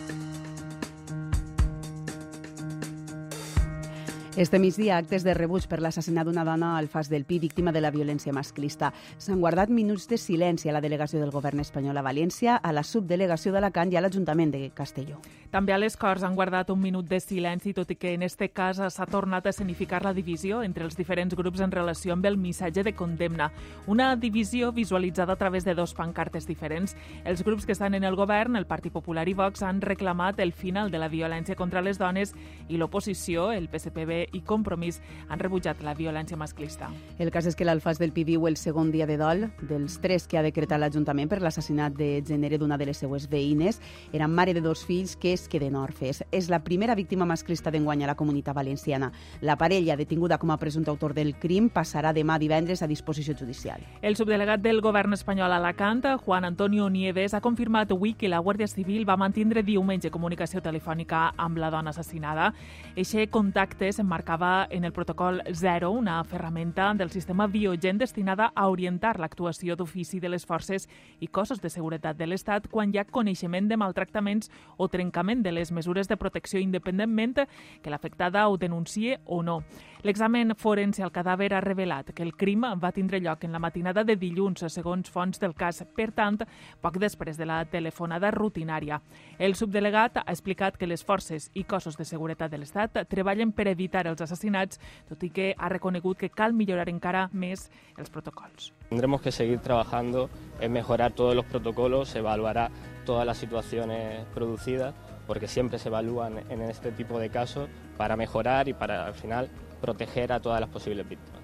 Este 4.38 4.60
migdia, 4.60 4.96
actes 4.96 5.26
de 5.28 5.34
rebuig 5.36 5.66
per 5.68 5.82
l'assassinat 5.84 6.24
d'una 6.24 6.46
dona 6.48 6.70
al 6.78 6.88
Fas 6.88 7.10
del 7.12 7.26
Pi, 7.28 7.36
víctima 7.44 7.74
de 7.76 7.82
la 7.84 7.90
violència 7.92 8.32
masclista. 8.32 8.94
S'han 9.20 9.42
guardat 9.44 9.68
minuts 9.68 10.08
de 10.08 10.16
silenci 10.16 10.70
a 10.70 10.72
la 10.72 10.80
delegació 10.80 11.20
del 11.20 11.34
govern 11.36 11.60
espanyol 11.60 12.00
a 12.00 12.04
València, 12.06 12.56
a 12.56 12.72
la 12.72 12.86
subdelegació 12.88 13.52
d'Alacant 13.52 13.92
i 13.92 14.00
a 14.00 14.02
l'Ajuntament 14.06 14.54
de 14.56 14.70
Castelló. 14.74 15.20
També 15.52 15.74
a 15.76 15.78
les 15.78 15.98
Corts 16.00 16.24
han 16.24 16.38
guardat 16.38 16.70
un 16.72 16.80
minut 16.80 17.10
de 17.10 17.20
silenci, 17.20 17.74
tot 17.76 17.92
i 17.92 17.98
que 18.00 18.14
en 18.16 18.24
este 18.24 18.48
cas 18.56 18.80
s'ha 18.80 19.06
tornat 19.12 19.46
a 19.46 19.52
escenificar 19.52 20.00
la 20.06 20.14
divisió 20.16 20.62
entre 20.64 20.86
els 20.88 20.96
diferents 20.96 21.36
grups 21.36 21.60
en 21.60 21.76
relació 21.76 22.14
amb 22.14 22.26
el 22.26 22.38
missatge 22.40 22.86
de 22.88 22.96
condemna. 22.96 23.50
Una 23.86 24.16
divisió 24.16 24.72
visualitzada 24.72 25.34
a 25.34 25.36
través 25.36 25.66
de 25.66 25.76
dos 25.76 25.94
pancartes 25.94 26.48
diferents. 26.48 26.96
Els 27.26 27.44
grups 27.44 27.66
que 27.66 27.76
estan 27.76 28.00
en 28.00 28.06
el 28.06 28.16
govern, 28.16 28.56
el 28.56 28.66
Partit 28.66 28.94
Popular 28.94 29.28
i 29.28 29.34
Vox, 29.34 29.62
han 29.62 29.82
reclamat 29.82 30.40
el 30.40 30.54
final 30.54 30.90
de 30.90 31.04
la 31.04 31.12
violència 31.12 31.60
contra 31.60 31.84
les 31.84 32.00
dones 32.00 32.32
i 32.70 32.80
l'oposició, 32.80 33.52
el 33.52 33.68
PSPB 33.68 34.21
i 34.32 34.42
Compromís, 34.42 35.02
han 35.30 35.40
rebutjat 35.40 35.82
la 35.84 35.94
violència 35.96 36.38
masclista. 36.38 36.90
El 37.20 37.32
cas 37.32 37.48
és 37.50 37.56
que 37.56 37.66
l'Alfàs 37.66 38.00
del 38.02 38.14
Pi 38.14 38.24
viu 38.28 38.48
el 38.48 38.58
segon 38.58 38.92
dia 38.92 39.08
de 39.08 39.18
dol 39.18 39.48
dels 39.62 40.00
tres 40.02 40.28
que 40.28 40.38
ha 40.40 40.46
decretat 40.46 40.80
l'Ajuntament 40.82 41.30
per 41.30 41.42
l'assassinat 41.42 41.96
de 41.98 42.22
gènere 42.28 42.58
d'una 42.62 42.78
de 42.78 42.88
les 42.90 43.02
seues 43.02 43.28
veïnes. 43.30 43.82
Era 44.14 44.28
mare 44.28 44.54
de 44.54 44.62
dos 44.62 44.86
fills 44.86 45.16
que 45.16 45.34
es 45.34 45.48
queden 45.48 45.76
orfes. 45.76 46.24
És 46.32 46.50
la 46.50 46.62
primera 46.64 46.96
víctima 46.96 47.26
masclista 47.26 47.72
d'enguany 47.72 48.04
a 48.04 48.12
la 48.12 48.16
comunitat 48.16 48.56
valenciana. 48.56 49.12
La 49.42 49.58
parella, 49.58 49.98
detinguda 49.98 50.38
com 50.38 50.52
a 50.52 50.58
presumpte 50.58 50.92
autor 50.92 51.14
del 51.14 51.36
crim, 51.40 51.70
passarà 51.70 52.14
demà 52.14 52.38
divendres 52.40 52.82
a 52.82 52.88
disposició 52.88 53.36
judicial. 53.38 53.82
El 54.02 54.16
subdelegat 54.16 54.62
del 54.62 54.82
govern 54.82 55.14
espanyol 55.14 55.52
a 55.52 55.58
Alacant, 55.62 56.04
Juan 56.26 56.46
Antonio 56.46 56.90
Nieves, 56.90 57.34
ha 57.34 57.42
confirmat 57.42 57.92
avui 57.92 58.14
que 58.14 58.30
la 58.30 58.40
Guàrdia 58.40 58.68
Civil 58.68 59.08
va 59.08 59.18
mantindre 59.18 59.64
diumenge 59.64 60.12
comunicació 60.12 60.62
telefònica 60.62 61.34
amb 61.38 61.60
la 61.62 61.70
dona 61.70 61.92
assassinada. 61.92 62.54
Eixe 62.96 63.28
contacte 63.30 63.92
s'emmarcava 64.12 64.68
en 64.70 64.84
el 64.84 64.92
protocol 64.92 65.42
0, 65.54 65.90
una 65.90 66.22
ferramenta 66.26 66.94
del 66.94 67.12
sistema 67.12 67.48
Biogen 67.48 67.98
destinada 67.98 68.52
a 68.54 68.68
orientar 68.68 69.18
l'actuació 69.20 69.78
d'ofici 69.78 70.20
de 70.20 70.28
les 70.28 70.46
forces 70.46 70.90
i 71.22 71.28
cossos 71.28 71.62
de 71.62 71.70
seguretat 71.70 72.18
de 72.20 72.28
l'Estat 72.28 72.68
quan 72.68 72.92
hi 72.92 73.00
ha 73.00 73.06
coneixement 73.08 73.70
de 73.70 73.78
maltractaments 73.80 74.52
o 74.76 74.90
trencament 74.90 75.44
de 75.44 75.54
les 75.56 75.72
mesures 75.72 76.10
de 76.12 76.18
protecció 76.18 76.60
independentment 76.60 77.48
que 77.82 77.90
l'afectada 77.90 78.50
ho 78.50 78.58
denuncie 78.58 79.22
o 79.24 79.42
no. 79.44 79.62
L'examen 80.02 80.56
forense 80.58 81.04
al 81.06 81.12
cadàver 81.14 81.52
ha 81.54 81.60
revelat 81.62 82.08
que 82.18 82.24
el 82.26 82.32
crim 82.34 82.64
va 82.82 82.90
tindre 82.92 83.20
lloc 83.22 83.44
en 83.46 83.52
la 83.54 83.60
matinada 83.62 84.02
de 84.04 84.16
dilluns, 84.18 84.64
segons 84.74 85.12
fonts 85.14 85.38
del 85.38 85.54
cas, 85.54 85.84
per 85.94 86.08
tant, 86.18 86.40
poc 86.82 86.98
després 86.98 87.38
de 87.38 87.46
la 87.46 87.60
telefonada 87.70 88.32
rutinària. 88.34 88.98
El 89.38 89.54
subdelegat 89.54 90.18
ha 90.24 90.34
explicat 90.34 90.80
que 90.82 90.90
les 90.90 91.06
forces 91.06 91.52
i 91.54 91.68
cossos 91.70 92.00
de 92.02 92.08
seguretat 92.10 92.50
de 92.50 92.58
l'Estat 92.58 92.98
treballen 93.14 93.54
per 93.54 93.68
evitar 93.70 94.08
els 94.10 94.26
assassinats, 94.26 94.82
tot 95.08 95.22
i 95.22 95.30
que 95.30 95.52
ha 95.56 95.70
reconegut 95.70 96.18
que 96.18 96.34
cal 96.34 96.58
millorar 96.58 96.90
encara 96.90 97.28
més 97.32 97.70
els 97.96 98.10
protocols. 98.10 98.74
Tendremos 98.90 99.22
que 99.22 99.32
seguir 99.32 99.60
trabajando 99.60 100.32
en 100.60 100.72
mejorar 100.74 101.12
todos 101.14 101.36
los 101.36 101.46
protocolos, 101.46 102.10
se 102.10 102.26
evaluará 102.26 102.72
todas 103.06 103.28
las 103.28 103.38
situaciones 103.38 104.26
producidas, 104.34 104.96
porque 105.28 105.48
siempre 105.48 105.78
se 105.78 105.90
evalúan 105.90 106.40
en 106.50 106.62
este 106.64 106.92
tipo 106.92 107.20
de 107.20 107.30
casos 107.30 107.70
para 107.98 108.18
mejorar 108.18 108.68
y 108.68 108.74
para 108.74 109.06
al 109.06 109.14
final 109.14 109.48
proteger 109.82 110.32
a 110.32 110.40
todas 110.40 110.62
las 110.62 110.70
posibles 110.70 111.08
víctimas. 111.10 111.42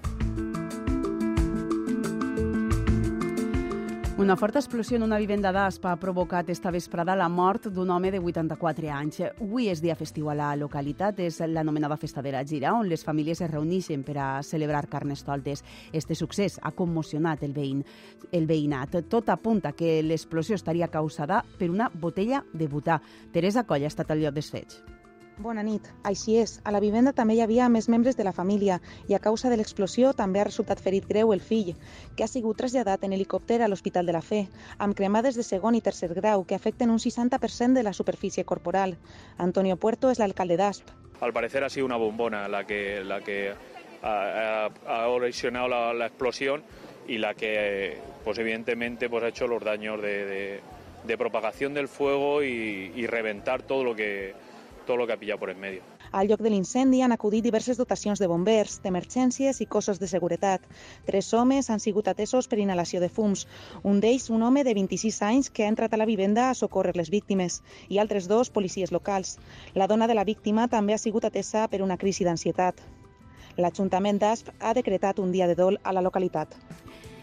Una 4.18 4.34
forta 4.36 4.58
explosió 4.58 4.96
en 4.96 5.04
una 5.04 5.16
vivenda 5.22 5.52
d'Aspa 5.54 5.92
ha 5.92 5.98
provocat 6.02 6.48
esta 6.50 6.72
vesprada 6.74 7.14
la 7.14 7.28
mort 7.30 7.68
d'un 7.70 7.92
home 7.94 8.10
de 8.10 8.18
84 8.18 8.90
anys. 8.90 9.20
Avui 9.28 9.68
és 9.70 9.78
dia 9.78 9.94
festiu 9.94 10.26
a 10.26 10.34
la 10.34 10.48
localitat, 10.58 11.22
és 11.22 11.38
l'anomenada 11.46 11.96
Festa 11.96 12.18
de 12.26 12.34
la 12.34 12.42
Gira, 12.42 12.74
on 12.74 12.90
les 12.90 13.06
famílies 13.06 13.44
es 13.46 13.52
reuneixen 13.52 14.02
per 14.02 14.18
a 14.18 14.42
celebrar 14.42 14.88
carnestoltes. 14.90 15.62
Este 15.92 16.18
succés 16.18 16.58
ha 16.60 16.74
commocionat 16.74 17.46
el, 17.46 17.54
veïn, 17.54 17.86
el 18.32 18.50
veïnat. 18.50 19.04
Tot 19.06 19.30
apunta 19.30 19.70
que 19.70 20.02
l'explosió 20.02 20.58
estaria 20.58 20.90
causada 20.90 21.44
per 21.56 21.70
una 21.70 21.86
botella 21.94 22.42
de 22.52 22.66
butà. 22.66 22.98
Teresa 23.30 23.68
Coll 23.70 23.86
ha 23.86 23.94
estat 23.94 24.10
al 24.10 24.26
lloc 24.26 24.34
dels 24.34 24.50
fets. 24.50 24.82
Bona 25.38 25.62
nit. 25.62 25.84
Així 26.02 26.34
és. 26.40 26.56
A 26.66 26.72
la 26.74 26.80
vivenda 26.82 27.12
també 27.14 27.36
hi 27.36 27.40
havia 27.44 27.68
més 27.70 27.86
membres 27.88 28.16
de 28.18 28.24
la 28.26 28.32
família 28.34 28.80
i 29.06 29.14
a 29.14 29.20
causa 29.22 29.50
de 29.52 29.58
l'explosió 29.60 30.10
també 30.20 30.40
ha 30.42 30.46
resultat 30.48 30.80
ferit 30.82 31.06
greu 31.06 31.30
el 31.32 31.38
fill, 31.40 31.76
que 32.16 32.24
ha 32.24 32.30
sigut 32.30 32.58
traslladat 32.58 33.04
en 33.06 33.14
helicòpter 33.14 33.60
a 33.62 33.68
l'Hospital 33.70 34.10
de 34.10 34.16
la 34.16 34.22
Fe, 34.22 34.40
amb 34.78 34.98
cremades 34.98 35.38
de 35.38 35.44
segon 35.46 35.78
i 35.78 35.80
tercer 35.80 36.10
grau 36.16 36.42
que 36.42 36.58
afecten 36.58 36.90
un 36.90 36.98
60% 36.98 37.78
de 37.78 37.84
la 37.86 37.92
superfície 37.92 38.44
corporal. 38.44 38.96
Antonio 39.38 39.76
Puerto 39.76 40.10
és 40.10 40.18
l'alcalde 40.18 40.58
d'Asp. 40.58 40.90
Al 41.20 41.32
parecer 41.32 41.62
ha 41.62 41.70
sido 41.70 41.86
una 41.86 42.02
bombona 42.02 42.48
la 42.48 42.64
que, 42.66 43.04
la 43.04 43.20
que 43.20 43.54
ha, 44.02 44.66
ha, 44.66 44.70
ha 44.88 45.08
ocasionado 45.08 45.94
la, 45.94 46.06
explosión 46.06 46.64
y 47.06 47.18
la 47.18 47.34
que, 47.34 47.96
pues 48.24 48.38
evidentemente, 48.38 49.08
pues 49.08 49.22
ha 49.22 49.28
hecho 49.28 49.46
los 49.46 49.62
daños 49.62 50.02
de, 50.02 50.60
propagación 51.16 51.74
del 51.74 51.86
fuego 51.86 52.42
y 52.42 53.06
reventar 53.06 53.62
todo 53.62 53.84
lo 53.84 53.94
que 53.94 54.34
todo 54.88 54.96
lo 54.96 55.06
que 55.06 55.12
ha 55.12 55.18
pillado 55.18 55.38
por 55.38 55.50
en 55.50 55.60
medio. 55.60 55.82
Al 56.12 56.26
lloc 56.28 56.40
de 56.40 56.50
l'incendi 56.50 57.02
han 57.04 57.12
acudit 57.12 57.44
diverses 57.44 57.76
dotacions 57.76 58.18
de 58.18 58.26
bombers, 58.26 58.78
d'emergències 58.82 59.60
i 59.60 59.66
cossos 59.74 60.00
de 60.00 60.08
seguretat. 60.08 60.64
Tres 61.04 61.28
homes 61.36 61.68
han 61.68 61.84
sigut 61.84 62.08
atesos 62.08 62.48
per 62.48 62.58
inhalació 62.58 63.02
de 63.04 63.10
fums. 63.12 63.44
Un 63.84 64.00
d'ells, 64.00 64.30
un 64.32 64.42
home 64.42 64.64
de 64.64 64.74
26 64.80 65.20
anys 65.28 65.52
que 65.52 65.66
ha 65.66 65.72
entrat 65.74 65.92
a 65.92 66.00
la 66.00 66.08
vivenda 66.08 66.48
a 66.48 66.56
socórrer 66.56 66.96
les 66.96 67.12
víctimes 67.12 67.60
i 67.88 68.00
altres 68.00 68.32
dos 68.32 68.48
policies 68.48 68.94
locals. 68.96 69.36
La 69.74 69.86
dona 69.92 70.08
de 70.08 70.16
la 70.16 70.24
víctima 70.24 70.68
també 70.72 70.96
ha 70.96 71.04
sigut 71.04 71.28
atesa 71.28 71.68
per 71.68 71.84
una 71.84 72.00
crisi 72.00 72.24
d'ansietat. 72.24 72.80
L'Ajuntament 73.60 74.18
d'Asp 74.24 74.54
ha 74.58 74.72
decretat 74.72 75.18
un 75.20 75.36
dia 75.36 75.46
de 75.46 75.58
dol 75.58 75.76
a 75.84 75.92
la 75.92 76.00
localitat 76.00 76.56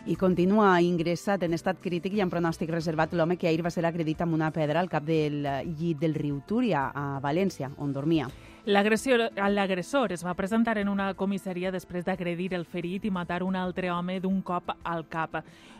i 0.06 0.16
continua 0.16 0.76
ingressat 0.86 1.44
en 1.48 1.56
estat 1.58 1.80
crític 1.82 2.14
i 2.14 2.22
amb 2.22 2.34
pronòstic 2.34 2.70
reservat 2.70 3.14
l'home 3.18 3.40
que 3.42 3.48
ahir 3.50 3.64
va 3.66 3.72
ser 3.74 3.86
agredit 3.88 4.22
amb 4.22 4.38
una 4.38 4.52
pedra 4.54 4.80
al 4.80 4.90
cap 4.90 5.06
del 5.08 5.40
llit 5.80 5.98
del 5.98 6.14
riu 6.14 6.42
Túria, 6.46 6.92
a 6.94 7.20
València, 7.24 7.72
on 7.78 7.94
dormia. 7.94 8.30
L'agressor 8.66 10.12
es 10.12 10.24
va 10.26 10.34
presentar 10.34 10.80
en 10.82 10.90
una 10.90 11.12
comissaria 11.14 11.70
després 11.70 12.02
d'agredir 12.02 12.48
el 12.58 12.64
ferit 12.66 13.04
i 13.06 13.12
matar 13.14 13.44
un 13.46 13.56
altre 13.56 13.92
home 13.94 14.16
d'un 14.20 14.40
cop 14.42 14.72
al 14.82 15.04
cap. 15.06 15.36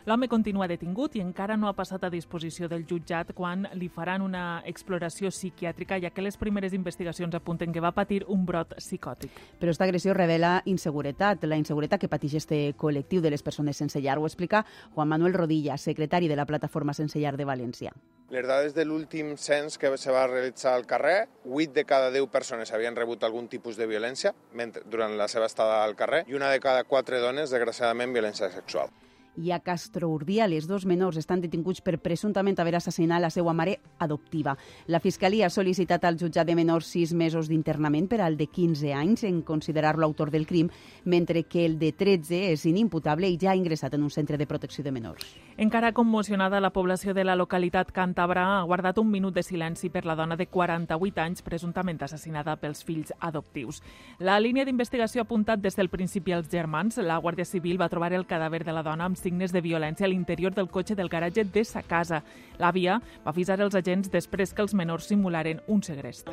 L'home 0.06 0.28
continua 0.30 0.68
detingut 0.70 1.16
i 1.18 1.20
encara 1.20 1.56
no 1.58 1.66
ha 1.66 1.74
passat 1.74 2.04
a 2.06 2.10
disposició 2.14 2.68
del 2.70 2.84
jutjat 2.86 3.32
quan 3.34 3.66
li 3.74 3.88
faran 3.90 4.22
una 4.22 4.62
exploració 4.64 5.32
psiquiàtrica, 5.34 5.98
ja 5.98 6.12
que 6.14 6.22
les 6.22 6.38
primeres 6.38 6.76
investigacions 6.78 7.34
apunten 7.34 7.72
que 7.74 7.82
va 7.82 7.90
patir 7.90 8.22
un 8.28 8.46
brot 8.46 8.76
psicòtic. 8.78 9.34
Però 9.58 9.72
aquesta 9.72 9.88
agressió 9.88 10.14
revela 10.14 10.60
inseguretat, 10.64 11.42
la 11.42 11.58
inseguretat 11.58 12.00
que 12.04 12.12
pateix 12.12 12.36
este 12.38 12.60
col·lectiu 12.78 13.20
de 13.20 13.34
les 13.34 13.42
persones 13.42 13.82
sense 13.82 13.98
llar. 13.98 14.20
Ho 14.20 14.30
explica 14.30 14.62
Juan 14.94 15.08
Manuel 15.08 15.34
Rodilla, 15.34 15.76
secretari 15.76 16.28
de 16.28 16.36
la 16.38 16.46
plataforma 16.46 16.94
Sense 16.94 17.18
Llar 17.18 17.34
de 17.36 17.50
València. 17.50 17.90
Les 18.30 18.42
dades 18.42 18.74
de 18.74 18.82
l'últim 18.84 19.36
cens 19.38 19.76
que 19.78 19.92
se 19.96 20.10
va 20.10 20.24
realitzar 20.26 20.72
al 20.74 20.86
carrer, 20.86 21.28
8 21.44 21.72
de 21.72 21.84
cada 21.84 22.10
10 22.10 22.26
persones 22.26 22.72
havien 22.76 22.96
rebut 22.96 23.24
algun 23.24 23.48
tipus 23.48 23.76
de 23.80 23.88
violència 23.90 24.34
mentre, 24.54 24.84
durant 24.86 25.16
la 25.18 25.28
seva 25.32 25.48
estada 25.50 25.82
al 25.82 25.96
carrer 25.96 26.24
i 26.28 26.38
una 26.38 26.52
de 26.52 26.60
cada 26.60 26.84
4 26.84 27.20
dones, 27.24 27.50
desgraciadament, 27.50 28.14
violència 28.14 28.52
sexual 28.52 28.92
i 29.36 29.52
a 29.52 29.60
Castro 29.60 30.08
Urdiales. 30.08 30.66
Dos 30.66 30.86
menors 30.86 31.18
estan 31.20 31.42
detinguts 31.44 31.82
per 31.84 31.98
presumptament 32.02 32.58
haver 32.60 32.76
assassinat 32.78 33.22
la 33.22 33.30
seva 33.30 33.52
mare 33.52 33.78
adoptiva. 34.02 34.56
La 34.88 35.00
Fiscalia 35.00 35.46
ha 35.46 35.52
sol·licitat 35.52 36.06
al 36.08 36.18
jutjat 36.20 36.48
de 36.48 36.56
menors 36.56 36.88
sis 36.88 37.12
mesos 37.12 37.50
d'internament 37.52 38.08
per 38.08 38.22
al 38.24 38.36
de 38.36 38.48
15 38.48 38.94
anys 38.96 39.26
en 39.28 39.42
considerar-lo 39.42 40.06
autor 40.06 40.30
del 40.30 40.46
crim, 40.46 40.70
mentre 41.04 41.44
que 41.44 41.66
el 41.66 41.78
de 41.78 41.92
13 41.92 42.46
és 42.52 42.64
inimputable 42.66 43.28
i 43.28 43.38
ja 43.40 43.52
ha 43.52 43.58
ingressat 43.58 43.94
en 43.94 44.08
un 44.08 44.10
centre 44.10 44.38
de 44.38 44.48
protecció 44.48 44.84
de 44.84 44.92
menors. 44.92 45.36
Encara 45.58 45.92
commocionada, 45.92 46.60
la 46.60 46.68
població 46.68 47.14
de 47.16 47.22
la 47.24 47.34
localitat 47.34 47.88
càntabra 47.96 48.42
ha 48.58 48.64
guardat 48.68 48.98
un 49.00 49.08
minut 49.08 49.32
de 49.32 49.42
silenci 49.42 49.88
per 49.88 50.02
la 50.04 50.14
dona 50.14 50.36
de 50.36 50.44
48 50.52 51.22
anys 51.22 51.40
presumptament 51.46 52.02
assassinada 52.04 52.58
pels 52.60 52.84
fills 52.84 53.14
adoptius. 53.24 53.80
La 54.18 54.36
línia 54.38 54.66
d'investigació 54.68 55.22
ha 55.22 55.24
apuntat 55.24 55.62
des 55.64 55.78
del 55.80 55.88
principi 55.88 56.34
als 56.36 56.50
germans. 56.52 56.98
La 56.98 57.16
Guàrdia 57.24 57.48
Civil 57.48 57.80
va 57.80 57.88
trobar 57.88 58.12
el 58.12 58.26
cadàver 58.28 58.64
de 58.66 58.74
la 58.76 58.82
dona 58.84 59.08
amb 59.08 59.16
signes 59.16 59.54
de 59.56 59.64
violència 59.64 60.04
a 60.04 60.12
l'interior 60.12 60.52
del 60.52 60.68
cotxe 60.68 60.94
del 60.94 61.08
garatge 61.08 61.44
de 61.44 61.64
sa 61.64 61.80
casa. 61.80 62.20
L'àvia 62.60 63.00
va 63.24 63.32
avisar 63.32 63.56
els 63.62 63.74
agents 63.80 64.12
després 64.12 64.52
que 64.52 64.60
els 64.60 64.76
menors 64.76 65.08
simularen 65.08 65.64
un 65.68 65.82
segrest. 65.82 66.28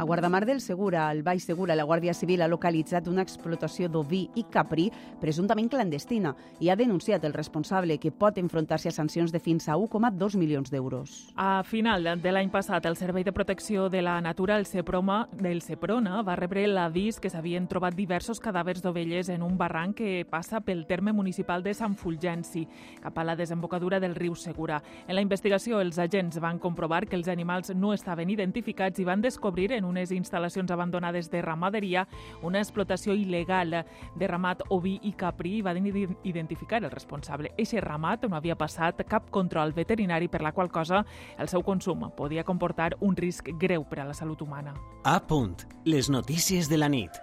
A 0.00 0.02
Guardamar 0.02 0.46
del 0.46 0.62
Segura, 0.62 1.10
al 1.10 1.22
Baix 1.22 1.42
Segura, 1.44 1.74
la 1.76 1.84
Guàrdia 1.84 2.14
Civil 2.16 2.40
ha 2.40 2.46
localitzat 2.48 3.04
una 3.10 3.20
explotació 3.20 3.84
d'oví 3.92 4.22
i 4.40 4.46
caprí 4.48 4.86
presumptament 5.20 5.66
clandestina 5.68 6.30
i 6.56 6.70
ha 6.70 6.76
denunciat 6.80 7.26
el 7.28 7.34
responsable 7.34 7.98
que 8.00 8.08
pot 8.08 8.38
enfrontar-se 8.40 8.88
a 8.88 8.94
sancions 8.96 9.28
de 9.28 9.42
fins 9.44 9.68
a 9.68 9.76
1,2 9.76 10.38
milions 10.40 10.72
d'euros. 10.72 11.18
A 11.36 11.60
final 11.68 12.08
de 12.22 12.32
l'any 12.32 12.48
passat, 12.48 12.86
el 12.88 12.96
Servei 12.96 13.26
de 13.28 13.34
Protecció 13.36 13.90
de 13.90 14.00
la 14.00 14.14
Natura, 14.24 14.56
el 14.56 14.64
Seproma, 14.64 15.28
del 15.36 15.60
Seprona, 15.60 16.22
va 16.24 16.38
rebre 16.40 16.64
l'avís 16.64 17.20
que 17.20 17.28
s'havien 17.28 17.68
trobat 17.68 17.92
diversos 17.92 18.40
cadàvers 18.40 18.80
d'ovelles 18.80 19.28
en 19.28 19.44
un 19.44 19.60
barranc 19.60 19.98
que 20.00 20.24
passa 20.24 20.62
pel 20.64 20.86
terme 20.86 21.12
municipal 21.12 21.60
de 21.62 21.76
Sant 21.76 21.98
Fulgenci, 22.00 22.64
cap 23.02 23.20
a 23.20 23.26
la 23.28 23.36
desembocadura 23.36 24.00
del 24.00 24.16
riu 24.16 24.32
Segura. 24.32 24.80
En 25.06 25.14
la 25.14 25.20
investigació, 25.28 25.84
els 25.84 26.00
agents 26.00 26.40
van 26.40 26.58
comprovar 26.58 27.04
que 27.04 27.20
els 27.20 27.28
animals 27.28 27.74
no 27.76 27.92
estaven 27.92 28.32
identificats 28.32 28.96
i 28.96 29.04
van 29.04 29.20
descobrir 29.20 29.74
en 29.76 29.89
unes 29.90 30.12
instal·lacions 30.14 30.70
abandonades 30.70 31.30
de 31.30 31.42
ramaderia 31.42 32.06
una 32.46 32.62
explotació 32.62 33.14
il·legal 33.18 33.82
de 34.16 34.30
ramat 34.30 34.64
oví 34.70 34.96
i 35.02 35.12
caprí 35.18 35.58
i 35.58 35.62
van 35.62 35.80
identificar 36.24 36.82
el 36.84 36.90
responsable. 36.90 37.52
Eixe 37.58 37.80
ramat 37.84 38.28
no 38.28 38.38
havia 38.38 38.56
passat 38.58 39.04
cap 39.08 39.30
control 39.30 39.74
veterinari 39.76 40.28
per 40.28 40.42
la 40.42 40.52
qual 40.52 40.70
cosa 40.70 41.04
el 41.38 41.48
seu 41.48 41.64
consum 41.66 42.08
podia 42.16 42.44
comportar 42.44 42.94
un 43.00 43.16
risc 43.16 43.50
greu 43.58 43.84
per 43.84 44.00
a 44.00 44.08
la 44.10 44.14
salut 44.14 44.42
humana. 44.42 44.74
A 45.04 45.18
punt. 45.20 45.66
Les 45.84 46.10
notícies 46.10 46.68
de 46.68 46.78
la 46.78 46.88
nit. 46.88 47.20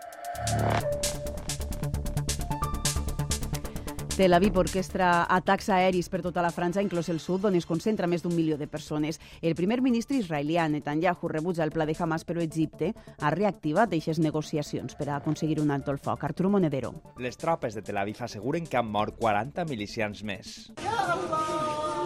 Tel 4.18 4.34
Aviv 4.34 4.56
orquestra 4.58 5.28
atacs 5.30 5.68
aeris 5.70 6.08
per 6.10 6.24
tota 6.26 6.42
la 6.42 6.50
França, 6.50 6.82
inclòs 6.82 7.12
el 7.14 7.20
sud, 7.22 7.44
on 7.46 7.54
es 7.60 7.68
concentra 7.70 8.10
més 8.10 8.24
d'un 8.24 8.34
milió 8.34 8.58
de 8.58 8.66
persones. 8.66 9.20
El 9.46 9.54
primer 9.54 9.78
ministre 9.86 10.18
israelià, 10.18 10.66
Netanyahu, 10.74 11.30
rebutja 11.30 11.62
el 11.62 11.70
pla 11.76 11.86
de 11.86 11.94
Hamas, 11.94 12.26
però 12.26 12.42
Egipte 12.42 12.96
ha 12.98 13.30
reactivat 13.30 13.94
aquestes 13.94 14.18
negociacions 14.18 14.98
per 14.98 15.12
a 15.12 15.20
aconseguir 15.22 15.62
un 15.62 15.70
alto 15.70 15.94
el 15.94 16.02
foc. 16.02 16.26
Arturo 16.26 16.50
Monedero. 16.50 16.96
Les 17.22 17.38
tropes 17.38 17.78
de 17.78 17.86
Tel 17.86 18.02
Aviv 18.02 18.26
asseguren 18.26 18.66
que 18.66 18.82
han 18.82 18.90
mort 18.90 19.22
40 19.22 19.70
milicians 19.70 20.26
més. 20.26 20.72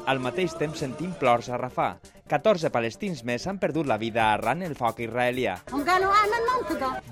Al 0.09 0.19
mateix 0.19 0.55
temps 0.57 0.79
sentim 0.81 1.11
plors 1.19 1.49
a 1.49 1.57
Rafah. 1.61 1.93
14 2.31 2.71
palestins 2.73 3.21
més 3.27 3.45
han 3.47 3.59
perdut 3.61 3.85
la 3.85 3.99
vida 4.01 4.31
arran 4.31 4.63
el 4.65 4.73
foc 4.79 5.01
israelià. 5.05 5.57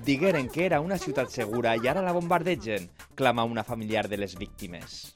Digueren 0.06 0.48
que 0.48 0.64
era 0.66 0.80
una 0.80 0.98
ciutat 0.98 1.30
segura 1.30 1.76
i 1.76 1.86
ara 1.92 2.02
la 2.02 2.16
bombardegen, 2.16 2.90
clama 3.14 3.44
una 3.44 3.64
familiar 3.64 4.08
de 4.08 4.16
les 4.24 4.36
víctimes. 4.38 5.14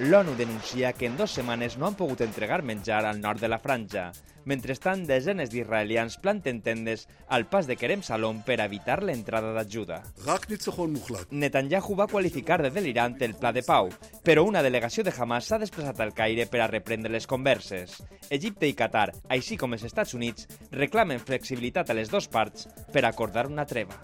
L'ONU 0.00 0.34
denuncia 0.34 0.92
que 0.92 1.06
en 1.06 1.14
dues 1.16 1.30
setmanes 1.36 1.76
no 1.78 1.86
han 1.86 1.94
pogut 1.94 2.24
entregar 2.24 2.64
menjar 2.66 3.04
al 3.06 3.20
nord 3.22 3.38
de 3.38 3.46
la 3.48 3.60
franja. 3.62 4.08
Mentrestant, 4.44 5.04
desenes 5.06 5.52
d'israelians 5.52 6.16
planten 6.18 6.58
tendes 6.66 7.06
al 7.28 7.46
pas 7.46 7.68
de 7.70 7.76
Kerem 7.78 8.02
Salom 8.02 8.40
per 8.42 8.58
evitar 8.64 8.98
l'entrada 9.06 9.52
d'ajuda. 9.54 10.00
Netanyahu 11.30 11.94
va 12.02 12.08
qualificar 12.10 12.58
de 12.60 12.72
delirant 12.74 13.16
el 13.22 13.38
pla 13.38 13.54
de 13.54 13.62
pau, 13.62 13.88
però 14.26 14.42
una 14.44 14.66
delegació 14.66 15.06
de 15.06 15.14
Hamas 15.16 15.46
s'ha 15.46 15.62
desplaçat 15.62 16.02
al 16.02 16.12
Caire 16.12 16.50
per 16.50 16.64
a 16.64 16.68
reprendre 16.68 17.14
les 17.14 17.30
converses. 17.30 18.02
Egipte 18.34 18.66
i 18.66 18.74
Qatar, 18.74 19.12
així 19.30 19.56
com 19.56 19.78
els 19.78 19.86
Estats 19.86 20.18
Units, 20.18 20.50
reclamen 20.72 21.22
flexibilitat 21.22 21.88
a 21.88 21.94
les 21.94 22.10
dues 22.10 22.26
parts 22.26 22.66
per 22.92 23.06
acordar 23.06 23.46
una 23.46 23.64
treva. 23.64 24.02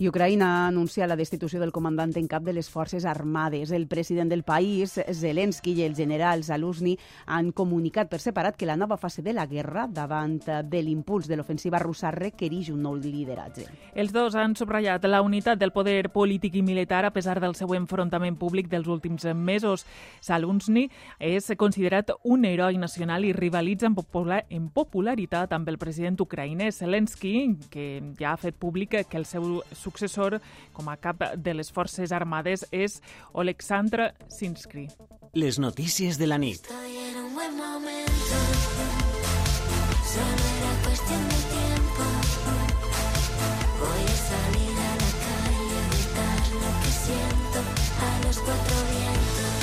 I 0.00 0.08
Ucraïna 0.08 0.46
ha 0.48 0.68
anunciat 0.70 1.10
la 1.10 1.16
destitució 1.18 1.60
del 1.60 1.74
comandant 1.76 2.14
en 2.16 2.24
cap 2.24 2.40
de 2.40 2.54
les 2.56 2.70
forces 2.72 3.04
armades. 3.04 3.68
El 3.70 3.84
president 3.86 4.30
del 4.32 4.46
país, 4.48 4.94
Zelensky, 4.96 5.74
i 5.76 5.82
el 5.84 5.92
general 5.94 6.40
Zaluzny 6.40 6.94
han 7.26 7.50
comunicat 7.52 8.08
per 8.08 8.16
separat 8.24 8.56
que 8.56 8.64
la 8.64 8.78
nova 8.80 8.96
fase 8.96 9.20
de 9.20 9.34
la 9.36 9.44
guerra 9.44 9.84
davant 9.92 10.38
de 10.40 10.80
l'impuls 10.80 11.28
de 11.28 11.36
l'ofensiva 11.36 11.82
russa 11.82 12.14
requereix 12.14 12.70
un 12.72 12.80
nou 12.86 12.96
lideratge. 12.96 13.66
Els 13.92 14.14
dos 14.16 14.38
han 14.40 14.54
subratllat 14.56 15.04
la 15.04 15.20
unitat 15.20 15.60
del 15.60 15.74
poder 15.76 16.08
polític 16.08 16.56
i 16.56 16.64
militar 16.64 17.02
a 17.04 17.12
pesar 17.12 17.36
del 17.36 17.52
seu 17.54 17.76
enfrontament 17.76 18.40
públic 18.40 18.72
dels 18.72 18.88
últims 18.88 19.28
mesos. 19.36 19.84
Zaluzny 20.24 20.86
és 21.18 21.52
considerat 21.60 22.14
un 22.24 22.48
heroi 22.48 22.80
nacional 22.80 23.28
i 23.28 23.34
rivalitza 23.36 23.92
en, 23.92 24.00
popular, 24.00 24.46
en 24.48 24.72
popularitat 24.72 25.52
amb 25.52 25.68
el 25.68 25.76
president 25.76 26.16
ucraïnès 26.24 26.80
Zelensky, 26.80 27.36
que 27.68 28.00
ja 28.16 28.32
ha 28.32 28.40
fet 28.40 28.56
públic 28.56 28.96
que 29.04 29.20
el 29.20 29.28
seu 29.28 29.60
successor 29.90 30.40
com 30.72 30.88
a 30.88 30.96
cap 30.96 31.22
de 31.36 31.54
les 31.54 31.70
Forces 31.70 32.12
Armades 32.12 32.64
és 32.70 33.00
Oleksandr 33.32 34.12
Sinsky. 34.30 34.88
Les 35.34 35.58
notícies 35.58 36.18
de 36.18 36.26
la 36.26 36.38
nit. 36.38 36.62
Estoy 36.62 36.96
en 36.96 37.16
un 37.24 37.34
buen 37.34 37.56
momento. 37.56 38.36
Solo 40.14 40.44
era 40.54 40.72
cuestión 40.86 41.22
de 41.28 41.40
tiempo. 41.54 42.04
Voy 43.82 44.04
a 44.14 44.18
salir 44.30 44.74
a 44.78 44.92
la 45.02 45.12
calle 45.26 45.76
a 45.78 45.84
gritar 45.90 46.40
lo 46.62 46.70
que 46.80 46.90
siento 47.04 47.58
a 48.06 48.12
los 48.26 48.36
cuatro 48.46 48.76
vientos. 48.94 49.58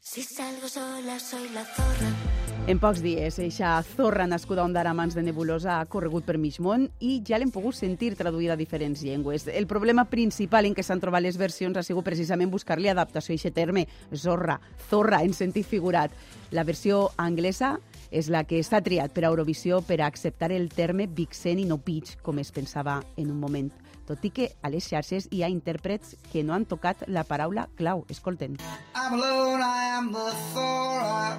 Si 0.00 0.22
salgo 0.22 0.68
sola, 0.68 1.18
soy 1.20 1.48
la 1.50 1.64
zorra. 1.64 2.43
En 2.64 2.78
pocs 2.80 3.02
dies, 3.04 3.36
eixa 3.44 3.74
zorra 3.84 4.24
nascuda 4.24 4.62
a 4.62 4.64
Ondara 4.64 4.94
a 4.94 4.96
mans 4.96 5.12
de 5.12 5.20
Nebulosa 5.20 5.74
ha 5.82 5.84
corregut 5.84 6.24
per 6.24 6.38
mig 6.40 6.56
món 6.64 6.86
i 6.96 7.18
ja 7.28 7.36
l'hem 7.36 7.50
pogut 7.52 7.76
sentir 7.76 8.14
traduïda 8.16 8.54
a 8.54 8.56
diferents 8.56 9.02
llengües. 9.04 9.44
El 9.52 9.68
problema 9.68 10.06
principal 10.08 10.64
en 10.64 10.72
què 10.72 10.80
s'han 10.80 11.02
trobat 11.02 11.26
les 11.26 11.36
versions 11.36 11.76
ha 11.76 11.84
sigut 11.84 12.08
precisament 12.08 12.48
buscar-li 12.48 12.88
adaptació 12.88 13.36
a 13.36 13.36
aquest 13.36 13.58
terme, 13.60 13.84
zorra, 14.16 14.56
zorra, 14.88 15.20
en 15.20 15.36
sentit 15.36 15.68
figurat. 15.68 16.16
La 16.56 16.64
versió 16.64 17.10
anglesa 17.20 17.74
és 18.08 18.32
la 18.32 18.46
que 18.48 18.64
s'ha 18.64 18.80
triat 18.80 19.12
per 19.12 19.26
a 19.26 19.34
Eurovisió 19.34 19.82
per 19.84 20.00
a 20.00 20.08
acceptar 20.08 20.48
el 20.56 20.70
terme 20.72 21.04
vixen 21.04 21.60
i 21.60 21.68
no 21.68 21.82
pitch, 21.84 22.16
com 22.22 22.40
es 22.40 22.48
pensava 22.48 23.02
en 23.18 23.28
un 23.28 23.44
moment. 23.44 23.83
Tot 24.06 24.24
i 24.24 24.30
que 24.30 24.50
a 24.62 24.70
les 24.70 24.84
xarxes 24.88 25.28
hi 25.30 25.42
ha 25.42 25.52
intèrprets 25.52 26.16
que 26.32 26.44
no 26.44 26.54
han 26.54 26.66
tocat 26.68 27.06
la 27.08 27.24
paraula 27.24 27.68
clau. 27.76 28.04
Escolten. 28.08 28.58
I'm 28.94 29.14
alone, 29.14 29.62
I 29.62 29.96
am 29.98 30.12
the 30.12 30.30
Thora. 30.52 31.38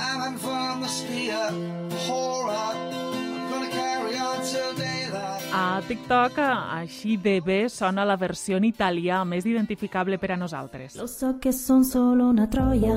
I'm 0.00 0.38
must 0.80 1.08
be 1.08 1.30
a 1.30 1.50
horror. 2.08 2.94
A 5.54 5.80
TikTok, 5.86 6.38
així 6.38 7.16
de 7.16 7.36
bé 7.44 7.68
sona 7.70 8.04
la 8.04 8.16
versió 8.18 8.58
en 8.58 8.66
italià 8.66 9.20
més 9.24 9.46
identificable 9.46 10.18
per 10.18 10.32
a 10.34 10.36
nosaltres. 10.36 10.96
Lo 10.98 11.06
so 11.06 11.36
che 11.38 11.52
son 11.52 11.84
solo 11.84 12.28
una 12.28 12.48
troia, 12.48 12.96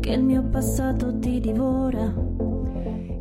che 0.00 0.12
il 0.12 0.24
mio 0.24 0.42
passato 0.50 1.18
ti 1.18 1.38
divora. 1.40 2.45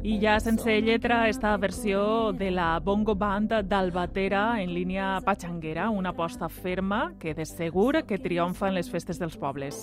I 0.06 0.20
ja 0.22 0.36
sense 0.40 0.70
lletra, 0.86 1.30
esta 1.30 1.58
versió 1.58 2.32
de 2.32 2.52
la 2.52 2.80
Bongo 2.80 3.16
Band 3.16 3.56
d'Albatera 3.66 4.62
en 4.62 4.70
línia 4.70 5.16
patxanguera, 5.26 5.90
una 5.90 6.12
aposta 6.14 6.46
ferma 6.48 7.16
que 7.18 7.34
de 7.34 7.46
segur 7.50 8.04
que 8.06 8.20
triomfa 8.22 8.70
en 8.70 8.78
les 8.78 8.92
festes 8.92 9.18
dels 9.18 9.36
pobles. 9.36 9.82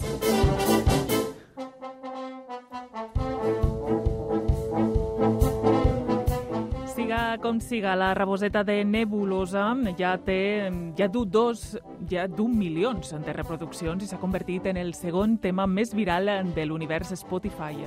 Com 7.41 7.61
siga, 7.65 7.95
la 7.97 8.13
raboseta 8.13 8.61
de 8.63 8.83
Nebulosa 8.85 9.65
ja 9.97 10.19
té, 10.21 10.69
ja 10.99 11.09
du 11.09 11.25
dos, 11.25 11.79
ja 12.11 12.27
du 12.29 12.45
milions 12.47 13.15
de 13.25 13.33
reproduccions 13.33 14.05
i 14.05 14.07
s'ha 14.11 14.21
convertit 14.21 14.67
en 14.69 14.77
el 14.77 14.93
segon 14.93 15.39
tema 15.41 15.67
més 15.67 15.95
viral 15.97 16.29
de 16.55 16.67
l'univers 16.67 17.15
Spotify. 17.17 17.87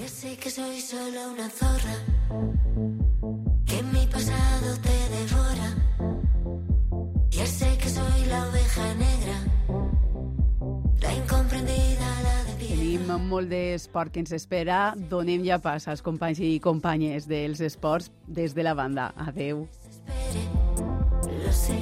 Ya 0.00 0.08
sé 0.08 0.36
que 0.36 0.50
soy 0.50 0.80
solo 0.80 1.28
una 1.34 1.50
zorra, 1.50 3.45
Tenim 13.16 13.30
molt 13.32 13.48
d'esport 13.48 14.12
que 14.12 14.20
ens 14.20 14.34
espera. 14.36 14.92
Donem 15.08 15.40
ja 15.46 15.56
pas 15.64 15.86
als 15.88 16.02
companys 16.04 16.36
i 16.44 16.58
companyes 16.60 17.24
dels 17.24 17.62
esports 17.64 18.10
des 18.28 18.52
de 18.52 18.60
la 18.66 18.74
banda. 18.76 19.08
Adeu. 19.16 19.64
Lo 21.24 21.52
sé, 21.52 21.80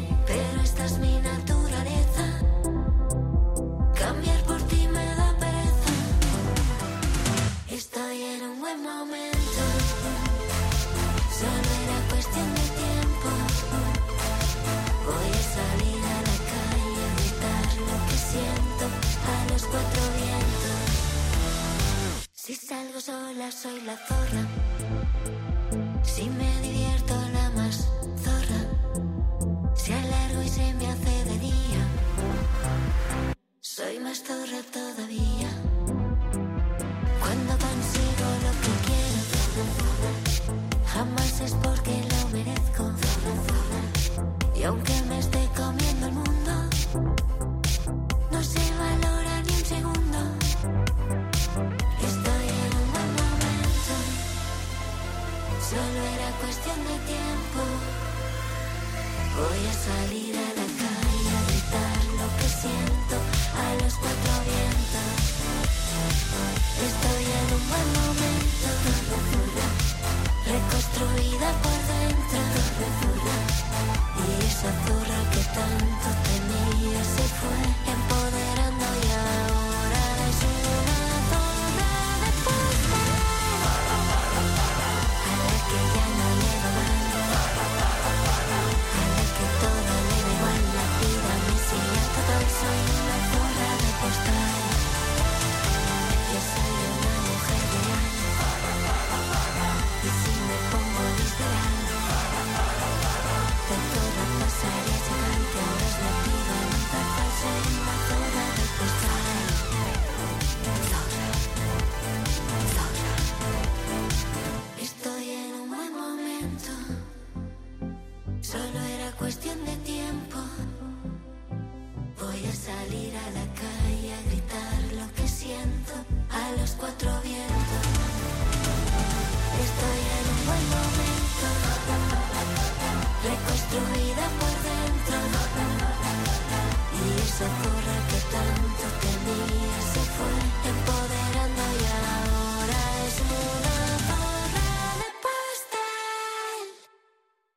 Si 22.47 22.55
salgo 22.55 23.01
sola 23.01 23.51
soy 23.51 23.81
la 23.87 23.97
zorra. 23.97 24.43
Si 26.03 26.29
me 26.29 26.61
divierto 26.61 27.15
la 27.33 27.49
más 27.53 27.89
zorra. 28.23 28.61
Si 29.75 29.91
alargo 29.95 30.43
y 30.43 30.49
se 30.51 30.75
me 30.75 30.87
hace 30.87 31.25
de 31.25 31.39
día. 31.39 31.83
Soy 33.63 33.99
más 33.99 34.23
zorra 34.23 34.61
todavía. 34.71 35.49
Cuando 37.23 37.53
consigo 37.67 38.27
lo 38.45 38.53
que 38.63 38.73
quiero. 38.89 39.21
Jamás 40.93 41.41
es 41.41 41.55
porque 41.63 41.95
lo 42.13 42.29
merezco. 42.29 42.93
Y 44.55 44.65
aunque 44.65 44.94